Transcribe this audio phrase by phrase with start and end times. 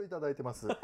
[0.00, 0.66] ルいただいてます。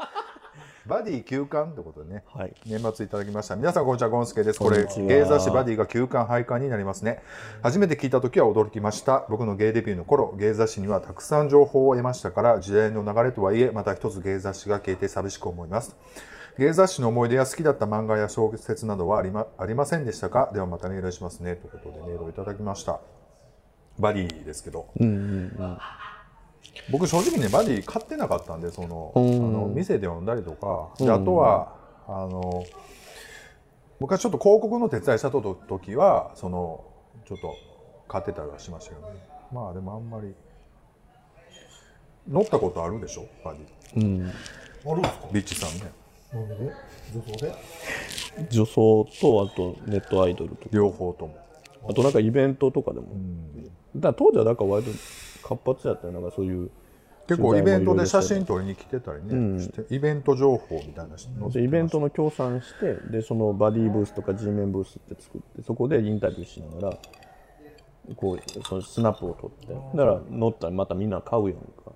[0.87, 2.53] バディ休刊ってことでね、はい。
[2.65, 3.55] 年末いただきました。
[3.55, 4.59] 皆さんこんにちは、ゴンスケです。
[4.59, 7.21] これ、こんにちはゲイ雑誌バディが休刊廃刊になりますね。
[7.61, 9.25] 初めて聞いた時は驚きました。
[9.29, 15.95] 僕のゲイデビューの頃、ゲイ雑誌にはたくさん情報を得ましたから、時代の流れとはいえ、また一つゲイ雑誌が消えて寂しく思います。
[16.57, 20.49] ゲイ雑誌の思い出や好きだった漫画や小説などはありまありませんでしたか？
[20.53, 21.55] ではまたメールしますね。
[21.55, 22.99] ということでメールをいただきました。
[23.99, 24.87] バディですけど。
[24.99, 25.13] うんうん
[25.59, 25.77] うん。
[26.91, 31.11] 僕正直ねバディ買ってなかったんでその,、うんあの店で読んだりとか、でうん。
[31.11, 31.75] あとは
[32.07, 32.65] あの
[33.99, 36.85] 僕はちょっと広告の手伝いしたと時はその
[37.27, 37.55] ちょっと
[38.07, 39.15] 買ってたりはしましたけどね。
[39.51, 40.33] まあでもあんまり
[42.29, 43.25] 乗ったことあるでしょ？
[43.43, 44.31] バディうん。
[44.85, 45.27] あるんですか？
[45.33, 45.91] ビッチさんね。
[46.33, 46.73] なんで？
[47.13, 47.55] 女装で？
[48.49, 50.69] 女装と、あとネットアイドルとか。
[50.71, 51.37] 両方とも、
[51.89, 53.07] あとなんかイベントとかでも。
[53.13, 53.63] うん。
[53.63, 54.91] だから当時はだから割と
[55.43, 56.13] 活発やったよ。
[56.13, 56.69] なんかそういう。
[57.27, 59.59] 結構イベントで写真撮りに来てたりね、うん。
[59.59, 66.97] してイベント情報みたいなのでイベントの協賛してでそのバディブースとか G メンブースって作ってそこでインタビューしながら
[68.15, 71.91] こうそのスナップを撮ってだから乗ったらまたみんな買うやんか。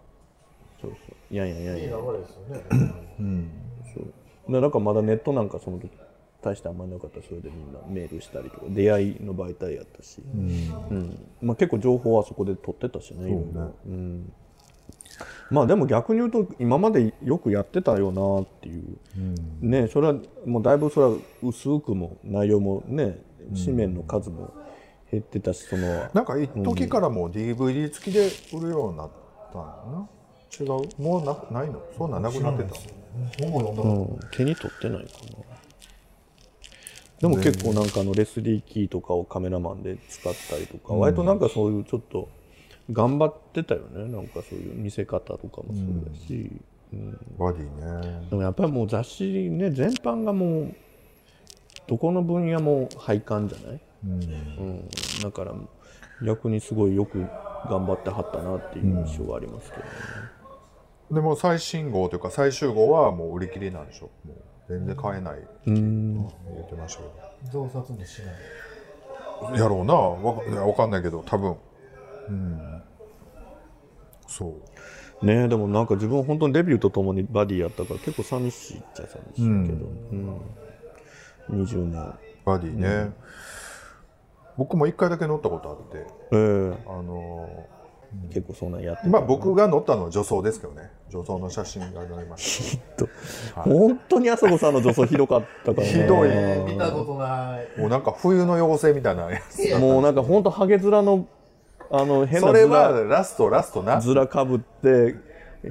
[0.81, 0.92] そうそ
[1.31, 1.34] う。
[1.34, 1.84] いやいやいやいや。
[1.84, 3.45] いい流れですよね
[3.95, 4.02] そ
[4.50, 4.52] う。
[4.52, 5.89] でなんかまだネットなんかその時
[6.42, 11.17] 大してあんまりなかったらそれでみんなメールしたりとか出会いの媒体やったし、うん。
[11.42, 14.34] まあ、結構情報はそこで取ってたしねいろいろうん。
[15.52, 18.97] まあでも逆に言うと今までよくやってたよなっていう、
[19.62, 23.19] ねそれはもうだいぶそれは薄くも内容もね
[23.53, 24.53] 紙面の数も
[25.12, 29.09] 減ってたしそのなんか一時からもう DVD 付きで売るようになっ
[29.52, 30.08] たのかな？
[30.59, 31.02] 違う？
[31.02, 31.81] もうなないの？
[31.97, 32.75] そんなんなくなってた？
[33.42, 35.50] 本も読んだらうん、手に取ってないかな
[37.22, 42.28] でも結構なんかあのレスリーキーとかをカメラマンで使ったりとか、割となんかそういうちょっと
[42.91, 44.11] 頑張ってたよね。
[44.11, 46.52] なんかそういう見せ方とかもそうだし、
[47.38, 48.28] バディね。
[48.30, 50.75] でもやっぱりもう雑誌ね全般がもう
[51.88, 54.89] どこの分野も廃刊じゃない、うん。
[55.22, 55.53] だから
[56.25, 57.19] 逆にすごいよく
[57.69, 59.90] 頑張ってはったなっていう印象はありますけどね、
[61.12, 64.09] でも最新号というか最終号はもう売り切れなんでしょ？
[64.25, 64.38] もう
[64.72, 65.72] 全然買えないってう。
[65.72, 66.14] ん。
[66.16, 68.36] 言ってましたけ増刷もしない。
[69.52, 69.94] どやろうな。
[69.94, 71.24] わかいやわかんないけど。
[71.24, 71.56] 多分。
[72.30, 72.82] うん。
[74.28, 74.56] そ
[75.22, 75.26] う。
[75.26, 79.46] ねえでもなんか自分本当にデビューとともにバディやったから結構寂しいっちゃ寂しいけど、
[80.12, 80.42] うん。
[81.50, 82.14] 20年。
[82.46, 83.12] バディね、
[84.58, 86.08] 僕も一回だけ乗ったことあって。
[86.32, 86.84] ええ。
[86.88, 87.68] あの
[88.29, 90.89] 結構そんなんやってーまあ僕が乗ったのは女装ですけどね。
[91.09, 93.05] 女装の写真が載りました。
[93.61, 95.94] 本当にあそこさんの女装ひどかったからね。
[95.94, 96.29] ひどい。
[96.73, 97.79] 見たことない。
[97.79, 101.27] もうなんか冬の妖精みたいなやつもうなんか本当ハゲ面の
[101.89, 104.01] あの変なそれ面はラストラストな。
[104.01, 105.16] 面かぶって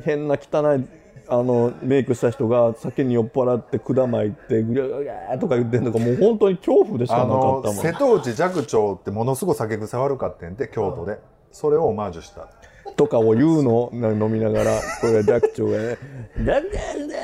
[0.04, 0.84] 変な汚い
[1.28, 7.76] あのメイクした人が酒に酔っ払って管巻いてぐりゃぐりゃとか言ってんのがもう本当に恐怖でしかあなかのったもん。
[7.76, 11.20] 瀬戸内寂聴ってものすごい酒癖悪かったんで京都で
[11.52, 12.48] それをオマージュした
[12.96, 15.98] とかを言うのな飲みながらこれ寂聴がね
[16.36, 16.62] 「なんだん
[17.08, 17.16] だ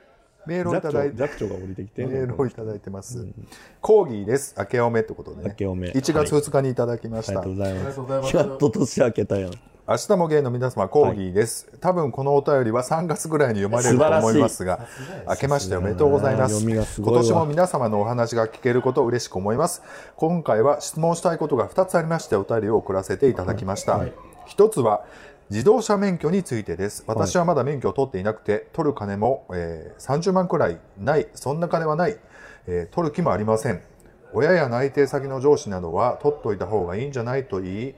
[0.46, 3.26] メールをいただいて寂聴が降りてきてメールをいただいてます、
[3.80, 4.54] コーギーです。
[4.58, 5.50] 明けおめってことでね。
[5.50, 5.88] 明けおめ。
[5.90, 8.36] 1月2日にいただきました、ありがとうございありがますとうございます。
[8.36, 9.50] やっと年明けたやん
[9.90, 14.86] 明日もゲイの皆様コーギーです、多分このお便りは3月ぐらいに読まれると思いますが
[15.28, 16.64] 明けましておめでとうございます。
[16.64, 17.18] 今わ。
[17.18, 19.82] 年も皆様のお話が聞けることを嬉しく思います
[20.14, 24.00] 今回は質問したいことが2つありましてお便りを送らせていただきました、
[24.46, 25.04] 一つは
[25.50, 27.02] 自動車免許についてです。
[27.08, 32.16] 私はまだ免許を取っていなくて取る金も、えー30万くらいないそんな金はない、
[32.68, 33.82] えー取る気もありません。
[34.32, 37.94] 親や内定先の上司などは取っといた方がいいんじゃないと言い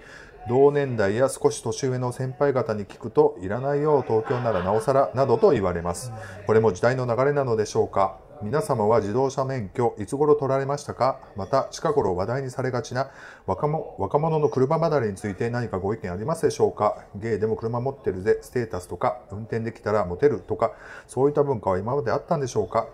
[0.49, 6.13] 同年代や少し年上の先輩方に聞くといらないよう東京ならなおさらなどと言われます。
[6.47, 8.19] これも時代の流れなのでしょうか。
[8.43, 11.21] 皆様は自動車免許いつ頃取られましたか？
[11.37, 13.09] また近頃話題にされがちな
[13.47, 17.05] 若者若者の車離れについて何かご意見ありますでしょうか？
[17.15, 20.73] ゲイでも車持ってるぜステータスとか運転できたらモテるとか
[21.07, 22.89] そういった文化は今まであったんでしょうか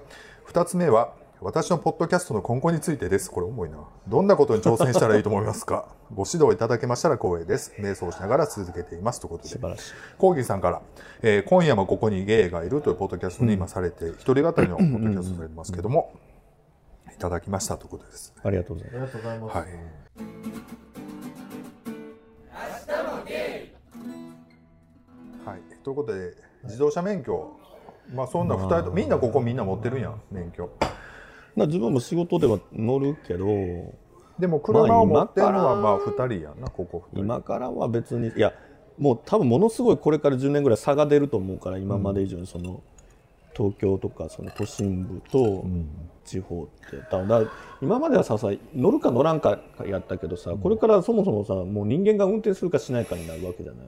[0.49, 3.31] ？2つ目は私のポッドキャストの今後についてです。
[3.31, 3.79] これ重いな。
[4.09, 5.87] どんなことに挑戦したらいいと思いますか？
[6.13, 7.73] ご指導いただけましたら光栄です。
[7.79, 9.21] 瞑想しながら続けています。
[9.21, 9.51] ということで。
[9.51, 10.83] 素晴らしいコーギーさんから、
[11.23, 16.13] えー今夜もここにゲイがいるというポッドキャストに今されて、一人語りのポッドキャストされてますけども、
[17.15, 18.35] いただきましたということです。
[18.43, 19.69] ありがとうございますありがとうございます、はい。
[25.47, 25.61] はい。
[25.85, 27.53] ということで、自動車免許、
[28.13, 30.69] まあそんな二人と、みんなここみんな持ってるんやん、免許。
[31.59, 33.47] まあ自分も仕事では乗るけど
[34.39, 37.21] でも車を持ってるのはままああ2人やんなここ2人。
[37.21, 38.53] 今からは別にいや
[38.99, 42.83] もう多分ものすごいこれから10年ぐらい差が出ると思うから今まで以上にその、
[43.57, 45.65] 東京とかその都心部と
[46.25, 47.43] 地方って、だ
[47.81, 53.87] 今まではささ乗るか乗らんかやったけどさ、これからそもそもさもう人間が運転するかしないかになるわけじゃない。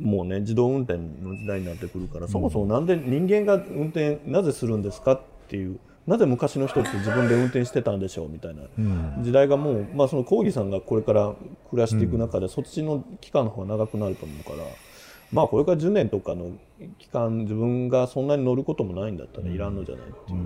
[0.00, 8.62] もうね自動運転の時代になってくるから、そもそもなんで人間が運転なぜするんですかっていうなぜ昔の人って自分で運転してたんでしょうみたいな。
[9.22, 11.34] 時代がもう、まあ、その講義さんがこれから
[11.70, 14.68] 暮らしていく中で、そっちの期間の方が長くなると思うから、
[15.32, 16.52] まあこれから10年とかの
[16.98, 20.38] 期間自分がそんなに乗ることもないんだったらいらんのじゃないっていう。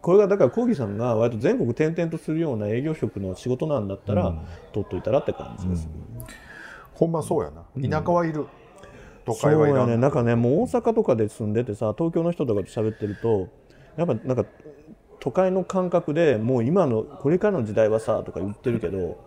[0.00, 4.34] これがだから講義さんが割と全国転々とするような営業職の仕事なんだったら、
[4.72, 5.84] 取っといたらって感じです。
[5.84, 5.90] る。
[6.94, 7.62] ほんまそうやな。
[7.88, 8.46] 田舎はいる、
[9.24, 9.96] 都そうや会はいらんね。
[9.96, 13.48] なんかねもう大阪とかで住んでてさ東京の人とかと喋ってると
[13.96, 14.44] やっぱなんか
[15.20, 19.18] 都会の感覚でもう今のこれからの時代はさとか言ってるけど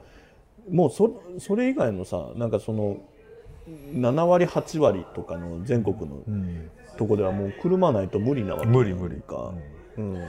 [0.69, 2.97] もうそそれ以外のさなんかその
[3.93, 6.23] 7割8割とかの全国の
[6.97, 9.21] とこではもう車ないと無理なわけ無理無理。
[9.21, 9.53] か、
[9.97, 10.23] うん、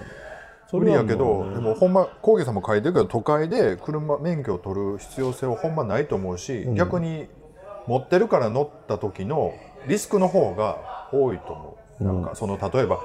[0.71, 7.27] そ無理やけど、でもほんま講義さんも書いてるけど都会で車免許を取る必要性はほんまないと思うし、逆に
[7.87, 9.55] 持ってるから乗った時の
[9.87, 13.01] リスクの方が多いと思う、なんかその例えば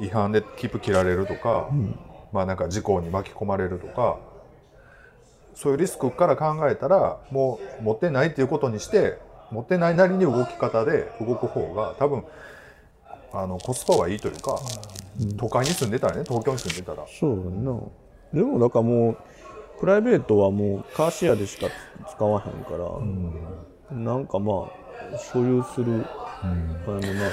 [0.00, 1.68] 違反で切符切られるとか、
[2.32, 4.18] まあなんか事故に巻き込まれるとか
[5.54, 9.18] そういうリスクから考えたらもう持ってないっていうことにして
[9.50, 12.24] 持ってないなりに動き方で動く方が多分
[13.32, 14.58] あのコスパはいいというか、
[15.38, 17.04] 都会に住んでたらね東京に住んでたら。
[17.06, 17.80] そうやな。
[18.32, 19.16] でもだからもう
[19.80, 21.66] プライベートはもうカーシェアでしか
[22.14, 22.70] 使わへんか
[23.90, 24.68] ら、なんかま
[25.14, 26.04] あ所有する
[26.86, 27.24] 金もないしね、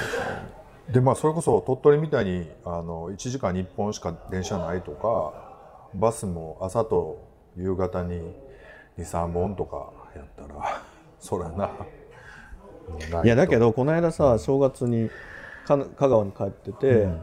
[0.91, 5.33] でまあそれこそ鳥取みたいにあの1時間に1本しか電車ないとか
[5.93, 8.21] バスも朝と夕方に
[8.97, 10.81] 23本とかやったら
[11.19, 11.71] そらな。
[13.11, 15.09] ないやだけどこの間さ正月に
[15.65, 17.17] か香川に帰ってて、だか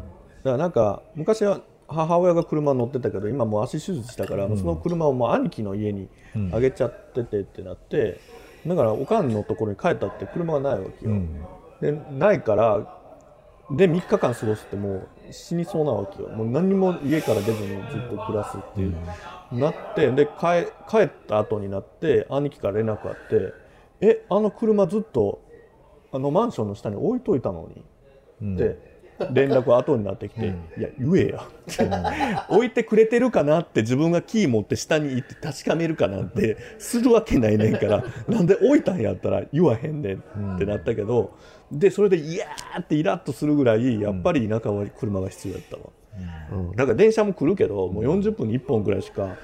[0.45, 6.09] らなんか昔は母親が車乗ってたけど今もう足手術したから、その車をもう兄貴の家に
[6.53, 8.21] あげちゃっててってなって、
[8.67, 11.15] だからおかんのところに帰ったって車がないわけよ、
[11.81, 13.01] でないから
[13.71, 16.29] で3日間過ごすってもう死にそうなわけよ。
[16.29, 18.97] もう何にも家から出ずにずっと暮らすっていう、
[19.53, 23.55] なってで帰帰った後になって兄貴から連絡あって
[24.01, 25.41] 「えあの車ずっと
[26.13, 27.69] あのマンションの下に置いといたの
[28.41, 28.94] に」って
[29.33, 30.47] 連絡後になってきて
[30.79, 31.89] 「いや言えや」って
[32.49, 41.37] 置いてくれてるかなって自分がキー持って下に行って確かめるかなんてするわけないねんからなんで置いたんやったら言わへんねんってなったけど
[41.71, 45.83] でそれで「いやー」ってイラッとするぐらいやっぱり田舎は車が必要やったわ。
[46.53, 46.73] うん。
[46.73, 49.37] だから電車も来るけどもう40分に1本ぐらいしか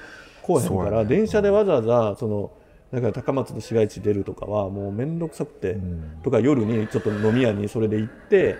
[0.43, 2.53] 来へんから、電車でわざわざその
[2.93, 5.79] だから高松の市街地出るとかはもう面倒くさくて、
[6.25, 8.57] とか夜にちょっと飲み屋にそれで行って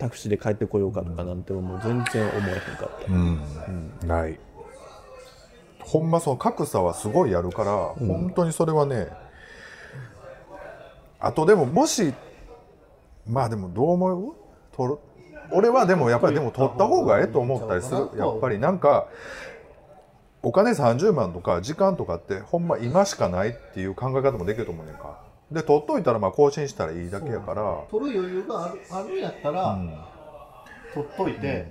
[0.00, 4.38] タクシーで帰ってこようかとかなんてもう全然思えへんかった、ない。
[5.80, 9.08] ほんまその格差はすごいあるから、本当にそれはね
[11.18, 12.14] あとでももし
[13.26, 14.34] まあでもどう思う？
[14.72, 14.98] 取る
[15.52, 18.10] 俺はでもやっぱりでも取った方がええと思ったりする。
[18.16, 19.08] やっぱりなんか
[20.42, 25.18] お金30万とか時間とかってほんま今しかないっていう考え方もできると思うねんか
[25.50, 27.84] で取っといたらまあ更新したらいいだけやから。
[27.90, 29.78] 取る余裕があるあるんやったら、
[30.94, 31.66] 取っといて、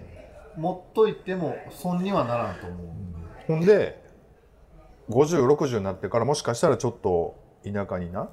[0.57, 2.87] 持っといても損にはならんと思う、
[3.47, 4.03] ほんで
[5.09, 8.29] 5060になってからもしかしたらちょっと田舎にな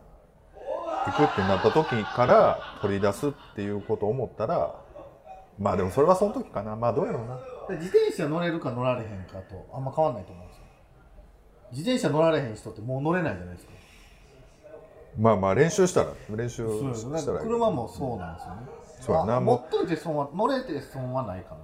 [1.07, 4.75] 行くってなった時から取り出すっていうことを思ったら
[5.59, 6.77] まあでもそれはその時かな。
[6.77, 7.37] まあどうやろうな。
[7.69, 10.63] で自転車乗れるか乗られへんかとあんま変わんないと思うんですよ。
[11.73, 13.73] 自転車乗られへん人ってもう乗れないじゃないですか
[15.19, 18.61] まあまあ練習したら練習したら車もそうなんですよね。
[19.01, 19.37] そうやな。
[19.37, 21.63] あ持っといて損は乗れて損はないかなと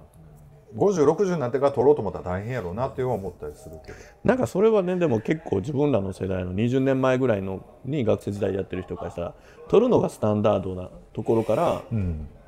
[0.75, 3.97] 思5060になってから取ろうと思ったら大変やろうなっていう思ったりするけど。
[4.23, 9.33] なんかそれはねでも結構自分らの世代の20年前ぐらいのに学生時代やってる人からしたら
[9.69, 11.83] 取るのがスタンダードなところから、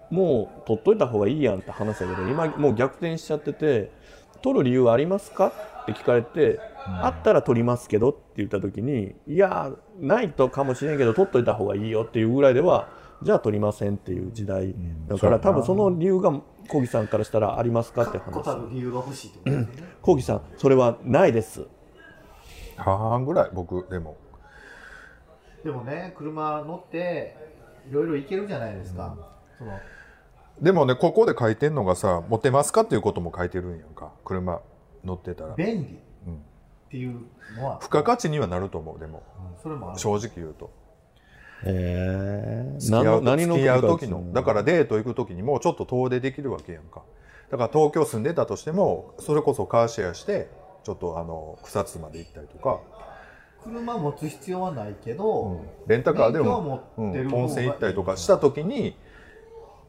[0.10, 3.92] もう取っといた方がいいやんって話だけど今もう逆転しちゃってて
[4.42, 5.48] 取る理由はありますか？
[5.84, 12.90] って聞かれて、あったら取りますけどって言った時にいやないとかもしれんけど取っといた方がいいよっていうぐらいでは
[13.22, 14.76] じゃあ取りませんっていう時代。
[15.08, 16.32] だから、多分その理由が
[16.68, 18.34] 小木さんからしたらありますかって話。
[18.72, 19.94] 理由が欲しいってことですよね。
[20.02, 21.66] 小木さんそれはないです。
[22.78, 24.18] 半々ぐらい僕でも。
[25.64, 27.36] でもね車乗って
[27.90, 29.16] いろいろ行けるじゃないですか、
[29.58, 29.72] その
[30.62, 34.12] でもねここで書いてんのがさ持てますかっていうことも書いてるんやんか。
[34.24, 34.62] 車
[35.04, 35.56] 乗ってたら。
[35.56, 36.06] 便利って
[36.86, 37.26] っていう
[37.58, 37.80] のは。
[37.82, 39.24] 付加価値にはなると思うでも。
[39.56, 39.62] うん。
[39.62, 40.72] それも正直言うと。
[41.66, 44.32] ええ付き合う何の付き合う時の。
[44.34, 47.02] だからデート行く時にもちょっと遠出できるわけやんか。
[47.50, 50.50] だから東京住んでたとしてもそれこそカーシェアして
[50.84, 52.80] ちょっとあの草津まで行ったりとか、
[53.64, 58.96] 車持つ必要はないけど、レンタカーでも、温泉行ったりとかした時に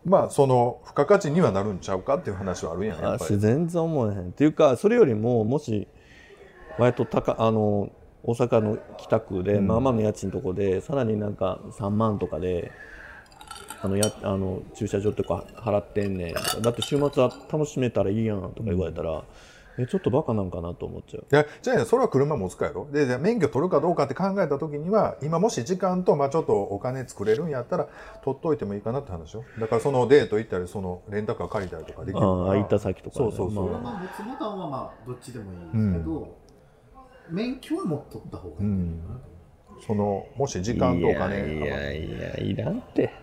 [0.07, 4.29] まあその付加価値にはなるんちゃうかっていう話はあるやんやっぱ私り全然思えへん。
[4.29, 5.89] っていうかそれよりももし
[6.79, 7.91] 割と高あの
[8.23, 12.73] 大阪の北区で、まあまあの家賃とこでさらになんか3万とかで
[13.83, 19.23] あのやあの駐車場とか払ってんねんだって週末は楽しめたらいいやんとか言われたら、
[19.79, 21.27] えちょっとバカなんかなと思っちゃう。
[21.31, 22.89] いやじゃあねそれは車持つかやろ？
[22.91, 27.89] でじゃあ免許取るかどうかって考えた時には今もし時間と、まあ、ちょっとお金作れるんやったら
[28.25, 29.45] 取っといてもいいかなって話よ。
[29.59, 32.31] だからそのデート行ったりそのレンタカー借りたりとかできるから。
[32.31, 33.71] ああ行った先とかね、そうそうそう。
[33.71, 34.09] まあ。
[34.17, 36.37] 車持つボタンはまあどっちでもいいですけど、
[37.31, 39.01] 免許は持っとった方がいい、うん。
[39.87, 43.13] そのもし時間とお金いやいやいやいらんって。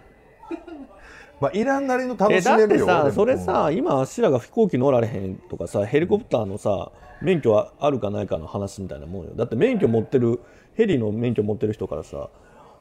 [1.43, 9.31] まあ、いらんなりの楽しめるよでもさそれさ今あっしらが飛行機乗られへんとかさヘリコプターのさ免許はあるかないかの話みたいなもんよ。
[9.35, 10.39] だって免許持ってる
[10.75, 12.29] ヘリの免許持ってる人からさ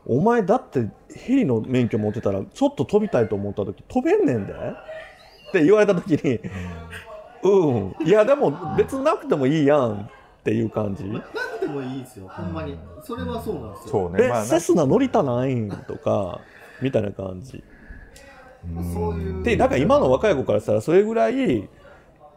[0.06, 4.52] お前だってヘリの免許持ってたらちょっと飛びたいと思った時飛べんねんで。
[4.52, 6.40] って言われた時に
[7.42, 10.08] うん、いやでも別になくてもいいやん。
[10.42, 12.26] っていう感じ、なくてもいいですよ。
[12.28, 12.76] ほんまに。
[13.04, 13.88] それはそうなんですよ。
[13.90, 14.28] そうね。
[14.28, 16.40] まあセスナ乗りたないんとか
[16.82, 17.62] みたいな感じ
[18.94, 19.42] そういう。
[19.42, 21.68] でだから今の若い子からしたらそれぐらい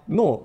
[0.09, 0.43] の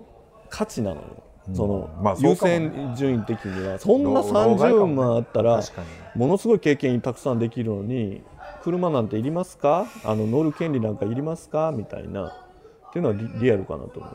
[0.49, 1.23] 価値なのよ、
[1.55, 3.79] その優先順位的には。
[3.79, 5.61] そんな老老害かも30ね万あったら
[6.15, 8.23] ものすごい経験たくさんできるのに
[8.63, 9.87] 車なんていりますか？
[10.05, 11.73] あの乗る権利なんかいりますか？
[11.75, 12.35] みたいな。
[12.91, 14.15] っていうのはリリアルかなと思う、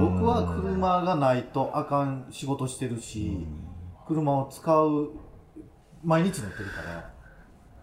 [0.00, 3.46] 僕は車がないとあかん仕事してるし、
[4.08, 5.10] 車を使う
[6.02, 7.12] 毎日乗ってるから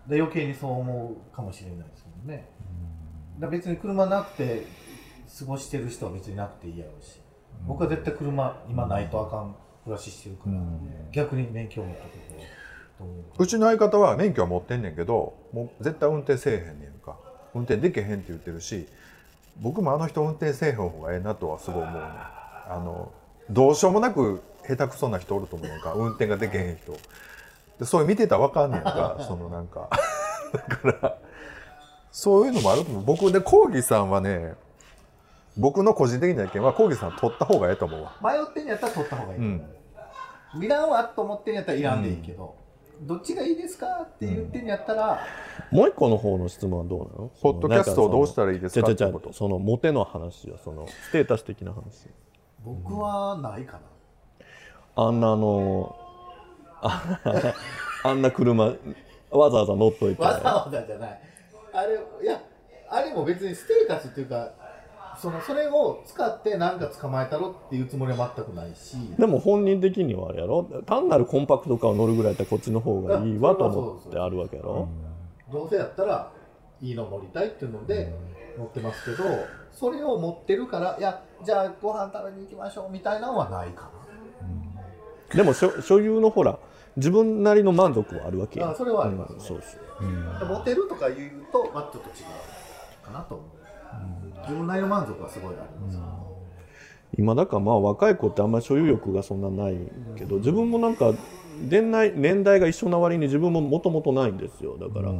[0.07, 2.47] で余計にそう思うかもしれないですもんね、
[3.39, 4.65] だ別に車なくて
[5.39, 7.19] 過ごしてる人は別になくていいやろうし、
[7.67, 10.59] 僕は絶対車今ないとあかん暮らししてるから、
[11.11, 13.43] 逆に免許を持っておくと思う。
[13.43, 17.17] うちの相方は免許は持ってんねんけどもう絶対運転せえへんねんか。
[17.53, 18.87] 運転できへんって言ってるし
[19.61, 23.11] 僕もあの人運転せえへん方がええなとはすごい思うねあの
[23.49, 25.93] どうしようもなく下手くそな人おると思うか。
[25.93, 26.93] 運転ができへん人
[27.79, 29.17] でそういう見てたら分かんねんか。
[29.27, 29.89] そのなんか。
[30.53, 31.17] だから
[32.11, 33.03] そういうのもあると思う。
[33.03, 34.53] 僕でコーギーさんはね
[35.57, 38.15] 僕の個人的な意見はコーギーさん取った方がええと思うわ。
[38.21, 39.57] 迷ってんやったら取った方がいいと思
[40.59, 42.55] う、いらんわと思ってんやったらいらんでいいけど、
[43.01, 45.19] どっちがいいですかって言ってんやったら、
[45.71, 47.31] もう一個の方の質問はどうなの？
[47.41, 49.33] ポッドキャストをどうしたらいいですかってこと？
[49.33, 52.07] そのモテの話よそのステータス的な話
[52.63, 53.79] 僕はないか
[54.95, 55.95] な、あんなあの
[56.83, 57.17] あ
[58.03, 60.21] あんな車わざわざ乗っといて。
[60.21, 61.19] わざわざじゃない。
[61.73, 62.39] あれいや
[62.89, 64.51] あれも別にステータスっていうか
[65.17, 68.97] そのそれを使って何か捕まえたろっていうつもりは全くないし。
[69.17, 70.63] でも本人的にはあれやろ？
[70.85, 74.87] 単なるコンパクトカーを乗るぐらいだったらこっちの方がいいわと思ってあるわけやろ？
[75.51, 76.31] どうせやったら
[76.81, 78.13] いいの乗りたいっていうので
[78.57, 79.23] 乗ってますけど
[79.71, 83.89] それを持ってるからいやじゃあご飯食べに行きましょうみたいなのはないか
[85.33, 86.57] でも所所有のほら
[86.97, 88.69] 自分なりの満足はあるわけや。
[88.69, 89.37] あそれはありますね。
[89.39, 89.83] うんそうそう。
[90.03, 95.99] な持てるとか言うとまあちょっと違うかなと思う、自分なりの満足はすごいあります、
[97.17, 99.77] 今だからまあ若い子ってあんまり所有欲がそんなない
[100.17, 101.13] けど自分もなんか
[101.61, 104.77] 年代年代が一緒な割に自分ももともとないんですよ。
[104.77, 105.11] だから、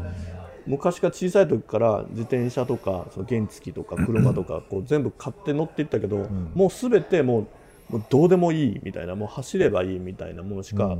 [0.65, 7.47] 昔から小さい時から自転車とかその原付とか 車とかこう全部買って乗っていったけど、もう全てもう
[7.89, 10.97] もうどうでもいいみたいなもう走ればいいみたいなものしか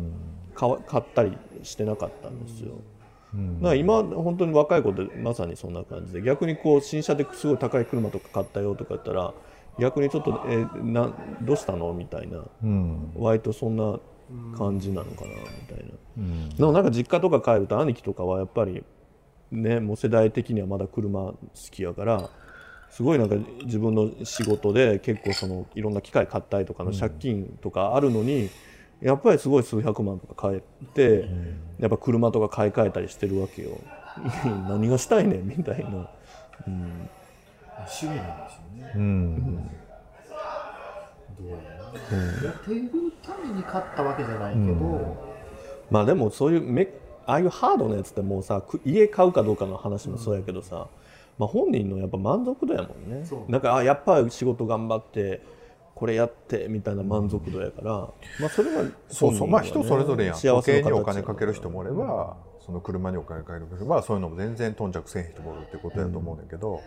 [0.53, 2.75] 買ったりしてなかったんですよ。
[3.33, 9.33] だから今本当に若い子ってまさにそんな感じで逆にこう新車ですごい高い車とか買ったよとか言ったら
[9.79, 13.99] 逆にちょっと「えなどうしたの?」みたいなうん割とそんな
[14.55, 15.35] 感じなのかなみ
[15.67, 15.85] たい
[16.17, 16.55] な。
[16.55, 18.83] でもなんか実家とか帰ると兄貴とかはやっぱり
[19.51, 21.35] ねもう世代的にはまだ車好
[21.71, 22.29] きやから
[22.91, 28.51] すごいなんか自分の仕事で結構そのいろんな機械買ったりとかの借金とかあるのに、
[29.01, 30.61] やっぱりすごい数百万とか買っ
[30.93, 31.27] て、
[31.79, 33.71] やっぱ車とか買い替えたりしてるわけよ。
[34.69, 36.07] 何がしたいねんみたいな、
[36.67, 37.09] うん、
[37.79, 38.93] 趣味なんでしょうね。
[38.95, 39.71] うん
[41.39, 41.99] どうやら、モ
[42.65, 45.17] テるために買ったわけじゃないけど、
[45.89, 46.87] まあでもそういうめ
[47.25, 50.87] ああいうハードなやつってもうさく家買うかどうかの話もそうやけどさ、
[51.37, 55.41] まあ、本人のやっぱ満足度やもんねなんかあやっぱり仕事頑張って
[56.03, 57.91] これやってみたいな満足度やから、
[58.41, 59.47] まあそれはそうそう。
[59.47, 60.35] まあ人それぞれやん。
[60.35, 66.81] 時計にお金かける人ももおればその車にお金かける人もそういうのも全然頓着せん人もおるってことやと思うんだけど、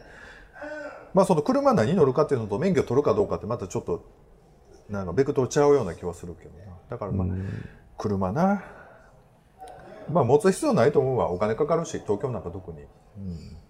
[1.15, 4.05] まあその車何乗るかっていうのと免許取るかどうかってまたちょっと
[4.91, 6.77] なんかベクトルちゃうような気はするけどな。
[6.91, 7.27] だからまあ、
[7.97, 8.65] 車な。
[10.13, 11.31] まあ持つ必要ないと思うわ。
[11.31, 12.81] お金かかるし東京なんか特に、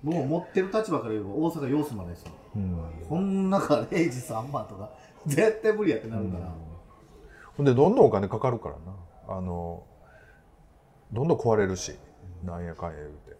[0.03, 2.27] もう持ってる立場から言えば大阪様子までさ、
[2.57, 2.79] うん。
[3.09, 4.91] こん中0時3万とか
[5.29, 6.55] 絶対無理やってなるから、
[7.57, 8.81] ほんでどんどんお金かかるからな。
[9.29, 9.83] あの
[11.13, 11.97] どんどん壊れるし
[12.45, 13.37] なんやかんや言うて。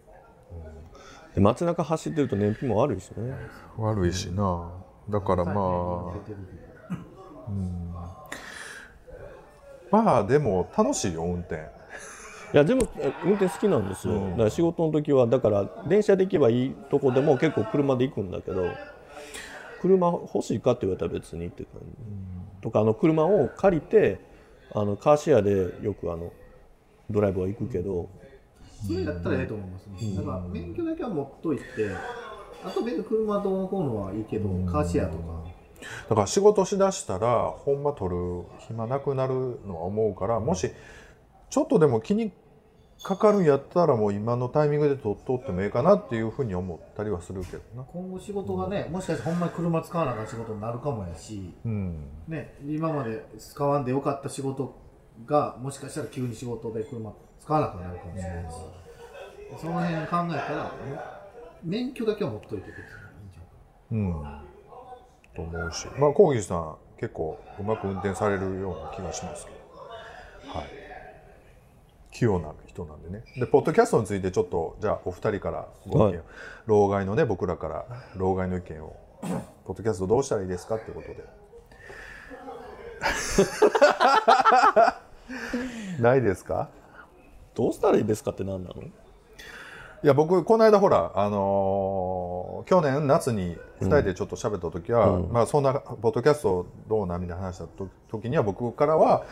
[1.35, 3.33] で街中走ってると燃費も悪いしね。
[3.77, 4.69] 悪いしな。
[5.09, 6.67] だからまあ出てるけど
[9.89, 11.55] まあでも楽しいよ運転。
[12.53, 18.73] いやでもえ運転好きなんですよ、だから仕事の時はだから電車で行けばいいとこでも結構車で行くんだけど
[19.81, 20.71] 車欲しいか？
[20.71, 21.87] って言われたら別にって感じ、
[22.61, 24.19] とかあの車を借りて
[24.73, 26.31] あのカーシェアでよくあの
[27.09, 28.09] ドライブは行くけど、
[28.85, 31.63] それやったらええと思いますね、だから免許だけは持っといて
[32.63, 35.43] あと別に車どうのこうのはいいけど、カーシェアとか。
[36.09, 40.71] だから仕事しだしたらほんま取る暇なくなるのは思うからもし
[41.51, 42.31] ちょっとでも気に
[43.03, 47.83] かかるんやったらもう今のタイミングで取っとってもええかなっていうふうに思ったりはするけどな。
[47.83, 52.07] 今後仕事がねもしかしてほんまに車使わなあかん仕事になるかもやし、うん。
[52.27, 54.75] ね、今まで使わんでよかった仕事
[55.25, 58.55] がもしかしたら急に仕事で車使わなくなるかもしれないし
[59.61, 60.71] その辺考えたら
[61.63, 64.41] 免許だけは持っといて別にいいんじゃない
[65.41, 65.51] うん。
[65.51, 65.87] と思うし。
[65.97, 69.57] まあコーギーさん結構うまく運転されるような気がしますけど。
[70.59, 70.76] はい
[72.17, 73.23] 器用な人なんでね。
[73.37, 76.21] でポッドキャストについてちょっとじゃあお二人からご意見を、はい。
[76.65, 78.95] 老害のね僕らから老害の意見を
[79.65, 81.23] ポッドキャストどうしたらいいですかってことで。
[85.99, 86.69] ないですか？
[87.55, 88.81] どうしたらいいですかって何なの？
[88.83, 88.91] い
[90.03, 99.25] や僕この間ほらあのー去年夏に2人でちょっと喋った時は、まあそんなポッドキャストどうなみたいな話したと時には僕からは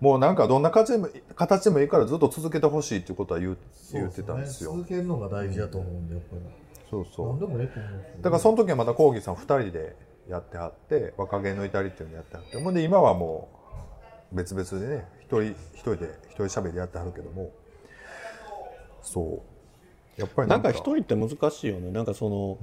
[0.00, 3.58] もうなんかどんな形でも形でもいいからずっと続けてほしいっていうことは言う
[3.92, 4.72] 言ってたんですよ。
[4.72, 6.42] 続けるのが大事だと思うんでやっぱり。
[6.90, 7.28] そうそう。
[7.28, 9.96] 何でもええと思うだからその時はまたコーギーさん2人で
[10.28, 12.58] やってはって若気の至りっていうのやってはって。
[12.58, 13.48] ほんで今はも
[14.32, 15.42] う別々でね一人
[15.74, 17.50] 一人で一人喋りやってはるけども。
[19.02, 19.42] そ
[20.18, 20.20] う。
[20.20, 20.70] やっぱりなんか。
[20.70, 21.90] 一人って難しいよね。
[21.90, 22.58] なんかその、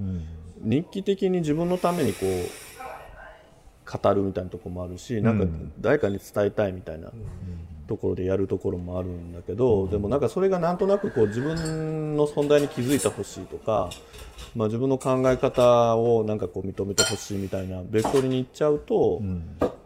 [0.58, 2.73] 日記的に自分のためにこう
[3.86, 5.46] 語るみたいなところもあるし、なんか
[5.82, 7.12] 誰かに伝えたいみたいな
[7.88, 13.90] ところでやるところもあるんだけど、でもなんかそれがなんとなくこう自分の存在に気づいてほしいとか、
[14.56, 19.22] まあ、自分の考え方をなんかこう認めてほしいみたいなベクトルに行っちゃうと、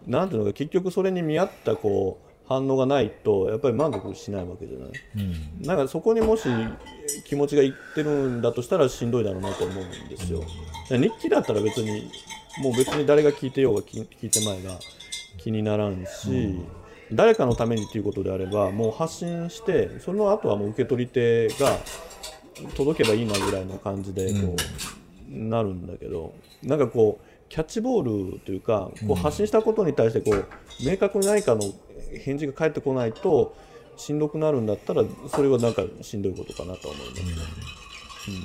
[0.06, 4.90] なんていうのか結局それに見合ったこう反応がないとやっぱり満足しないわけじゃない。
[5.68, 6.48] なんかそこにもし
[7.26, 10.44] 気持ちがいってるんだとしたらしんどいだろうなと思うんですよ。
[10.90, 12.10] 日記だったら別に
[12.62, 14.80] もう別に誰が聞いてようが聞聞いてまいが
[15.38, 16.60] 気にならんし、
[17.12, 21.78] 誰かのためにっていうことであればもう発信してその後はもう受け取り手が
[22.76, 30.46] 届けばいいなぐらいの感じでこう、なるんだけどなんかこうキャッチボールというかこう発信したことに対してこう
[30.84, 31.62] 明確に何かの
[32.24, 33.56] 返事が返ってこないと
[33.96, 38.38] しんどくなるんだったらそれはなんかしんどいことかなとは思いますね、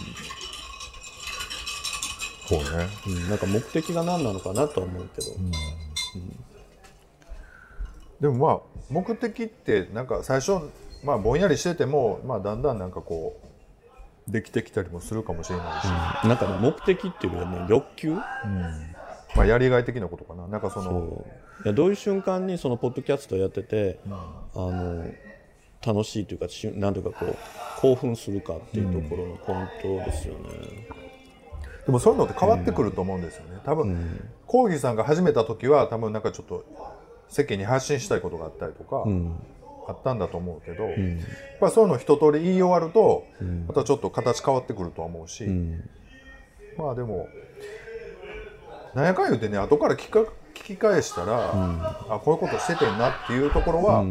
[2.46, 2.88] そうね。
[3.06, 5.30] うんなんか目的が何なのかなとは思うけど、
[8.20, 10.52] でもまあ目的ってなんか最初
[11.04, 13.40] まあぼんやりしててもまあだんだんなんかこ
[14.28, 15.84] うできてきたりもするかもしれないし、
[16.26, 18.14] なんかね目的っていうよりはね欲求？
[18.14, 20.46] まあやりがい的なことかな。
[20.46, 21.24] なんかその
[21.64, 24.10] いやどういう瞬間にそのポッドキャストやってて、あ
[24.54, 25.04] の
[25.84, 27.36] 楽しいというかしゅなんというかこう
[27.80, 31.01] 興奮するかっていうところのポイントですよね。
[31.86, 36.64] でもそういうのって変わってくると思うんですよね、多分、コーギーさんが始めた時は多分なんかちょっと
[37.28, 39.04] 世間に発信したいことがあったりとか、
[39.88, 40.94] あったんだと思うけど、やっ
[41.60, 43.24] ぱりそういうの一通り言い終わると、
[43.66, 45.44] またちょっと形変わってくるとは思うし、
[46.78, 47.26] まあでも
[48.94, 50.20] なんやかん言うてね後から聞か
[50.54, 54.04] 聞き返したら、あこういうことしててんなっていうところは、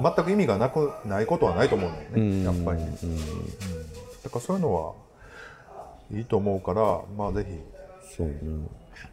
[0.00, 3.16] 全く意味がなくないことはないと思うんだよね、やっぱりね、うん。
[3.16, 3.22] だ
[4.30, 4.92] からそういうのは
[6.12, 8.16] いいと思うからまあぜひ。
[8.16, 8.34] そうね。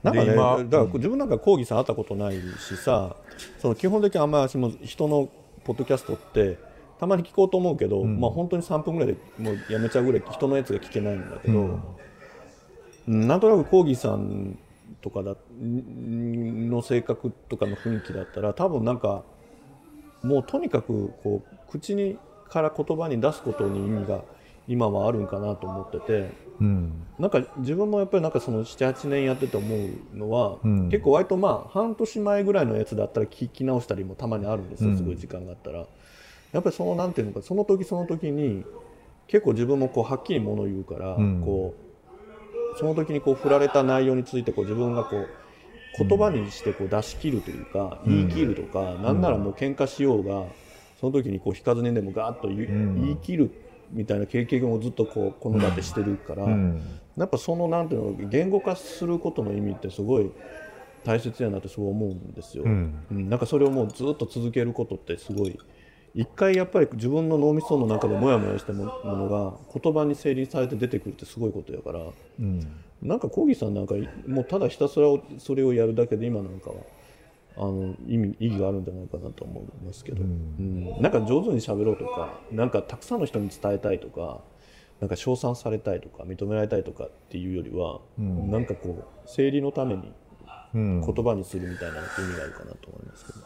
[0.01, 3.15] なんかねだから自分なんか講義さん会ったことないしさ
[3.59, 5.29] その基本的にあんまり私も人の
[5.63, 6.57] ポッドキャストって
[6.99, 11.79] たまに聞こうと思うけど、まあ本当に3分ぐらいでもうやめちゃうぐらい人のやつが聞けないんだけど、
[13.07, 13.27] うん。
[13.27, 14.57] なんとなく講義さん
[15.01, 19.23] とかだんの性格とかの雰囲気だったら多分なんか
[20.23, 22.17] もうとにかくこう口に
[22.49, 24.21] から言葉に出すことに意味が
[24.67, 27.05] 今はあるんかなと思っててうん。
[27.17, 30.89] なんか自分もやっぱりなんかその78年やってて思うのは、うん。
[30.89, 34.97] 結構割とまあ半年前ぐらいのやつだったら聞き直したりもたまにあるんですようん。
[34.97, 35.85] すごい時間があったら、
[36.51, 38.63] やっぱりそのなんていうのかその時その時に
[39.27, 41.41] 結構自分もこうはっきりものを言うから、うん。
[41.43, 41.73] こ
[42.75, 45.27] うその時にこう振られた内容についてこう自分がこう
[45.97, 48.27] 言葉にしてこう出し切るというか、うん。
[48.27, 50.43] 言い切るとか、なんならもう喧嘩しようが
[50.99, 53.51] その時にこう引かずにでもガーッと言い切る
[53.89, 57.01] みたいな経験をずっとこうこの場でしてるから、うん。
[57.17, 60.31] やっぱそのなんていうの言語化することの意味ってすごい
[61.03, 63.05] 大切やなってそう思うんですよ、うん。
[63.09, 63.29] うん。
[63.29, 65.59] なんかそれをもうずっと続けることってすごい
[66.13, 72.85] 一回やっぱり自分の脳みその中でモヤモヤしたもものが言葉に整理されて出てくるってすごいことやからうん。
[73.01, 73.95] なんかコーギーさんなんか
[74.27, 75.07] もうただひたすら
[75.39, 76.85] それをやるだけで今なんかは
[77.57, 81.01] あの意味意義があるんじゃないかなと思いますけど、うん。
[81.01, 84.41] なんか上手に喋ろうとかなんかたくさんの人に伝えたいとか
[84.99, 88.51] なんか称賛されたいとか認められたいとかっていうよりは、ん。
[88.51, 90.13] なんかこう整理のために
[90.73, 91.01] うん。
[91.01, 93.39] 言葉にするみたいな意味があるかなと思いますけど、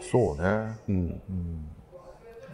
[0.00, 0.78] そうね。
[0.88, 1.20] うん、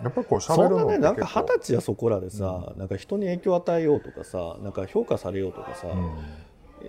[0.03, 5.87] やっぱりこうそ喋るのねなんか二十歳やそこらでさ、なんか人に影響を与えようとかさなんか評価されようとかさ、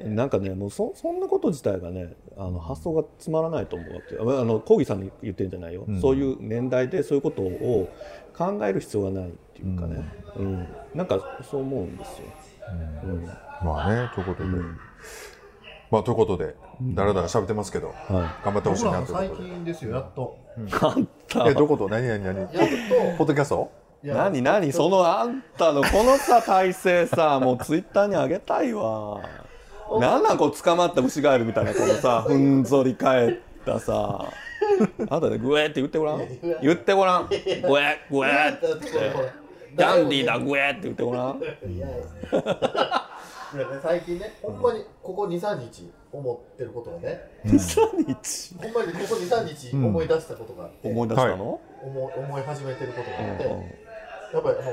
[0.03, 7.89] なんかねもうそそんなこと自体がねあの発想がつまらないと思うわけあのコーギーさんに言ってるんじゃないよ、そういう年代でそういうことを
[8.37, 10.03] 考える必要がないっていうかね、
[10.35, 10.67] うん。
[10.95, 12.25] なんかそう思うんですよ。
[13.03, 13.25] うん。
[13.63, 14.49] まあねということで、
[15.91, 19.49] まあということでだらだら喋ってますけど、は頑張ってほしいなということで。
[19.49, 20.37] 近ですよやっと。
[20.81, 21.47] あんた。
[21.47, 21.89] えどういうこと？
[21.89, 22.39] 何何何？
[22.39, 22.57] やっと。
[23.17, 23.71] ポッドキャスト？
[24.03, 24.71] 何何？
[24.73, 29.21] そのあんたのこのさ体勢さもうツイッターに上げたいわ
[29.99, 34.25] なんなんこう捕まった牛ガエルみたいなこのさ ふんぞり返ったさ。
[35.09, 36.19] あんたでグエーって言ってごらん
[36.61, 37.27] 言ってごらん。
[37.27, 37.61] グエー
[38.09, 38.87] グエーって
[39.77, 41.41] キャンディーだグエーって言ってごらん。
[43.81, 53.43] 最近ねほんまにここ23日思ってることがね23日ほんまにここ23日思い出したことがあって、思い出したの、思い思い始めてることがあって、
[54.33, 54.71] やっぱりあの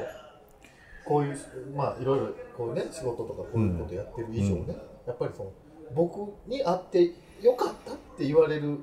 [1.05, 1.39] こういう
[1.77, 5.53] まあいろいろこういうね仕事とかこういうことやってる以上ね、やっぱりその
[5.95, 8.79] 僕に会ってよかったって言われる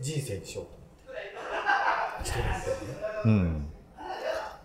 [0.00, 0.80] 人生にしようと思
[2.18, 2.64] って一人みたいなね。
[3.24, 3.66] うん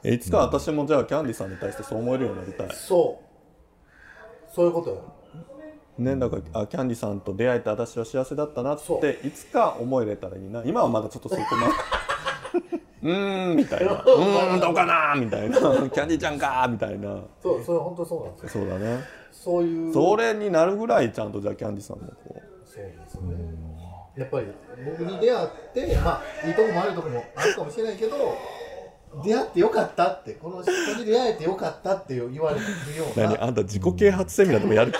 [0.07, 2.69] えいつか私もじゃあキャンディーさんに対してそう思えるようになりたい。
[2.75, 4.53] そう。
[4.53, 5.01] そういうことよ。
[5.97, 10.61] ね、だからあキャンディさんと出会えて私は幸せだったなっていつか思えれたらいいな。
[10.63, 11.67] 今はまだちょっとそこま
[13.01, 13.93] うーんみたいな。
[14.03, 15.57] うーんどうかなみたいな。
[15.57, 17.21] キャンディちゃんかみたいな。
[17.41, 18.63] そうそれ本当そうなんですよ。
[18.63, 19.03] そうだね
[19.43, 19.93] そういう。
[19.93, 23.35] それになるぐらいちゃんとじゃあキャンディさんもこそうですよね。
[24.17, 24.47] やっぱり
[24.85, 28.37] 僕に出会ってまあいいとこも悪いとこもあるかもしれないけど
[29.23, 32.63] 出会ってよかったってこの人に出会えてよかったって言われる
[32.97, 33.29] よううな。
[33.29, 34.97] 何あんた自己啓発セミナーでもやる気？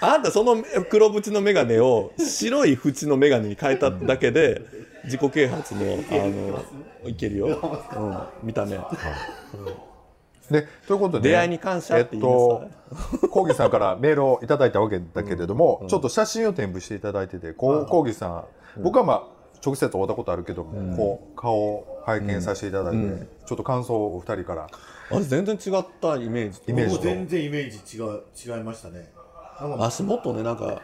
[0.00, 4.62] あんたその黒縁の眼鏡を白い縁の眼鏡に変えただけで
[5.04, 5.84] 自己啓発のあ
[7.04, 7.46] のいけるよ、
[7.94, 8.78] うん、見た目
[10.50, 12.38] でということで、出会いに感謝って言いなさい。
[13.12, 18.28] えっと、コーギーさんからメールをいただいたわけだけれども、ちょっと写真を添付していただいてて、こうコーギーさ
[18.78, 19.22] ん、僕はまあ
[19.64, 24.66] 直接会ったことあるけども、こう顔を拝見させていただいて、ちょっと感想をお二人から。
[25.10, 28.22] あれ全然違ったイメージとイメージ全然イメージ違う
[28.56, 29.12] 違いましたね。
[29.60, 30.82] なんか足元ねなんか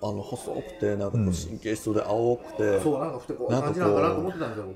[0.00, 3.74] ほあの細くてなんかこう神経質で青くて、そうなんかふてこうなんかこう。
[3.74, 4.66] 感じなのかなと思ってたんですよ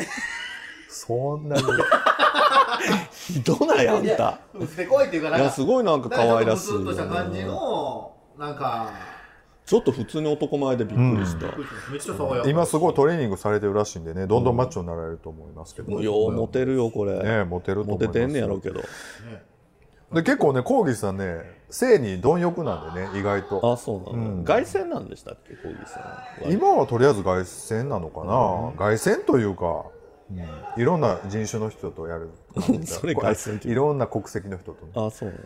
[0.90, 1.62] そんなに。
[3.12, 4.40] ひ どないあんた。
[4.52, 8.90] 僕ふてこいっていうかなんかいやすごいなんか可愛らしいなんかちょっとした感じのなんか。
[9.66, 11.46] ちょっと普通に男前でびっくりした、
[11.92, 12.48] めっちゃ爽やか。
[12.48, 14.26] 今すごいトレーニングされてるらしいんでね。
[14.26, 18.80] どんどんマッチョになられると思いますけど、ようモテるよこれ、ねモテると思いますモテてんねやろうけど。
[20.12, 23.72] で結構ねコーギーさんね性に貪欲なんでね意外と。
[23.72, 26.50] あそうなの、凱旋なんでしたっけコーギーさんは。
[26.50, 29.84] 今はとりあえず凱旋なのかな、凱旋というか、
[30.30, 30.82] うん。
[30.82, 32.30] いろんな人種の人とやる
[32.84, 34.92] それ凱旋っていろんな国籍の人とね。
[34.94, 35.40] あそうなの、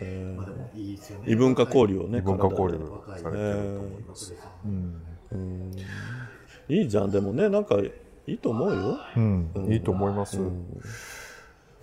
[0.00, 1.26] えまあでもいいですよね。
[1.28, 1.98] ー異文化交流。
[2.00, 2.78] をね文化交流
[3.20, 4.34] されてると思います、
[6.68, 7.10] いいじゃん。
[7.10, 7.92] でもねなんかい
[8.26, 8.98] いと思うよ。
[9.16, 9.50] うん。
[9.68, 10.38] いいと思います、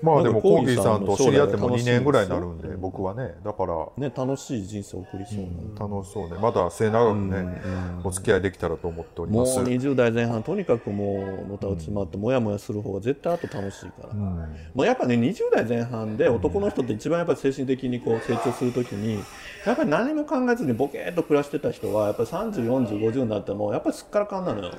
[0.01, 3.35] まあでもコーギーさんと知り合っても2が楽しみ年ぐらいになるんで僕はね。
[3.43, 3.87] だから。
[3.97, 6.37] ね楽しい人生を送りそうな、楽しそうね。
[6.41, 7.61] まだ末永くね
[8.03, 19.23] お付き合いできたらと思っておりもうます20代前半とにかくもうのたうち回ってもやもやする方が絶対あと楽しいから、もうやっぱね20代前半で男の人って一番やっぱり精神的にこう成長するときに
[19.65, 24.71] やっぱり何も考えずにボケーっと暮らしてた人はやっぱり304050になってもやっぱりすっからかんなのよ。
[24.71, 24.77] だ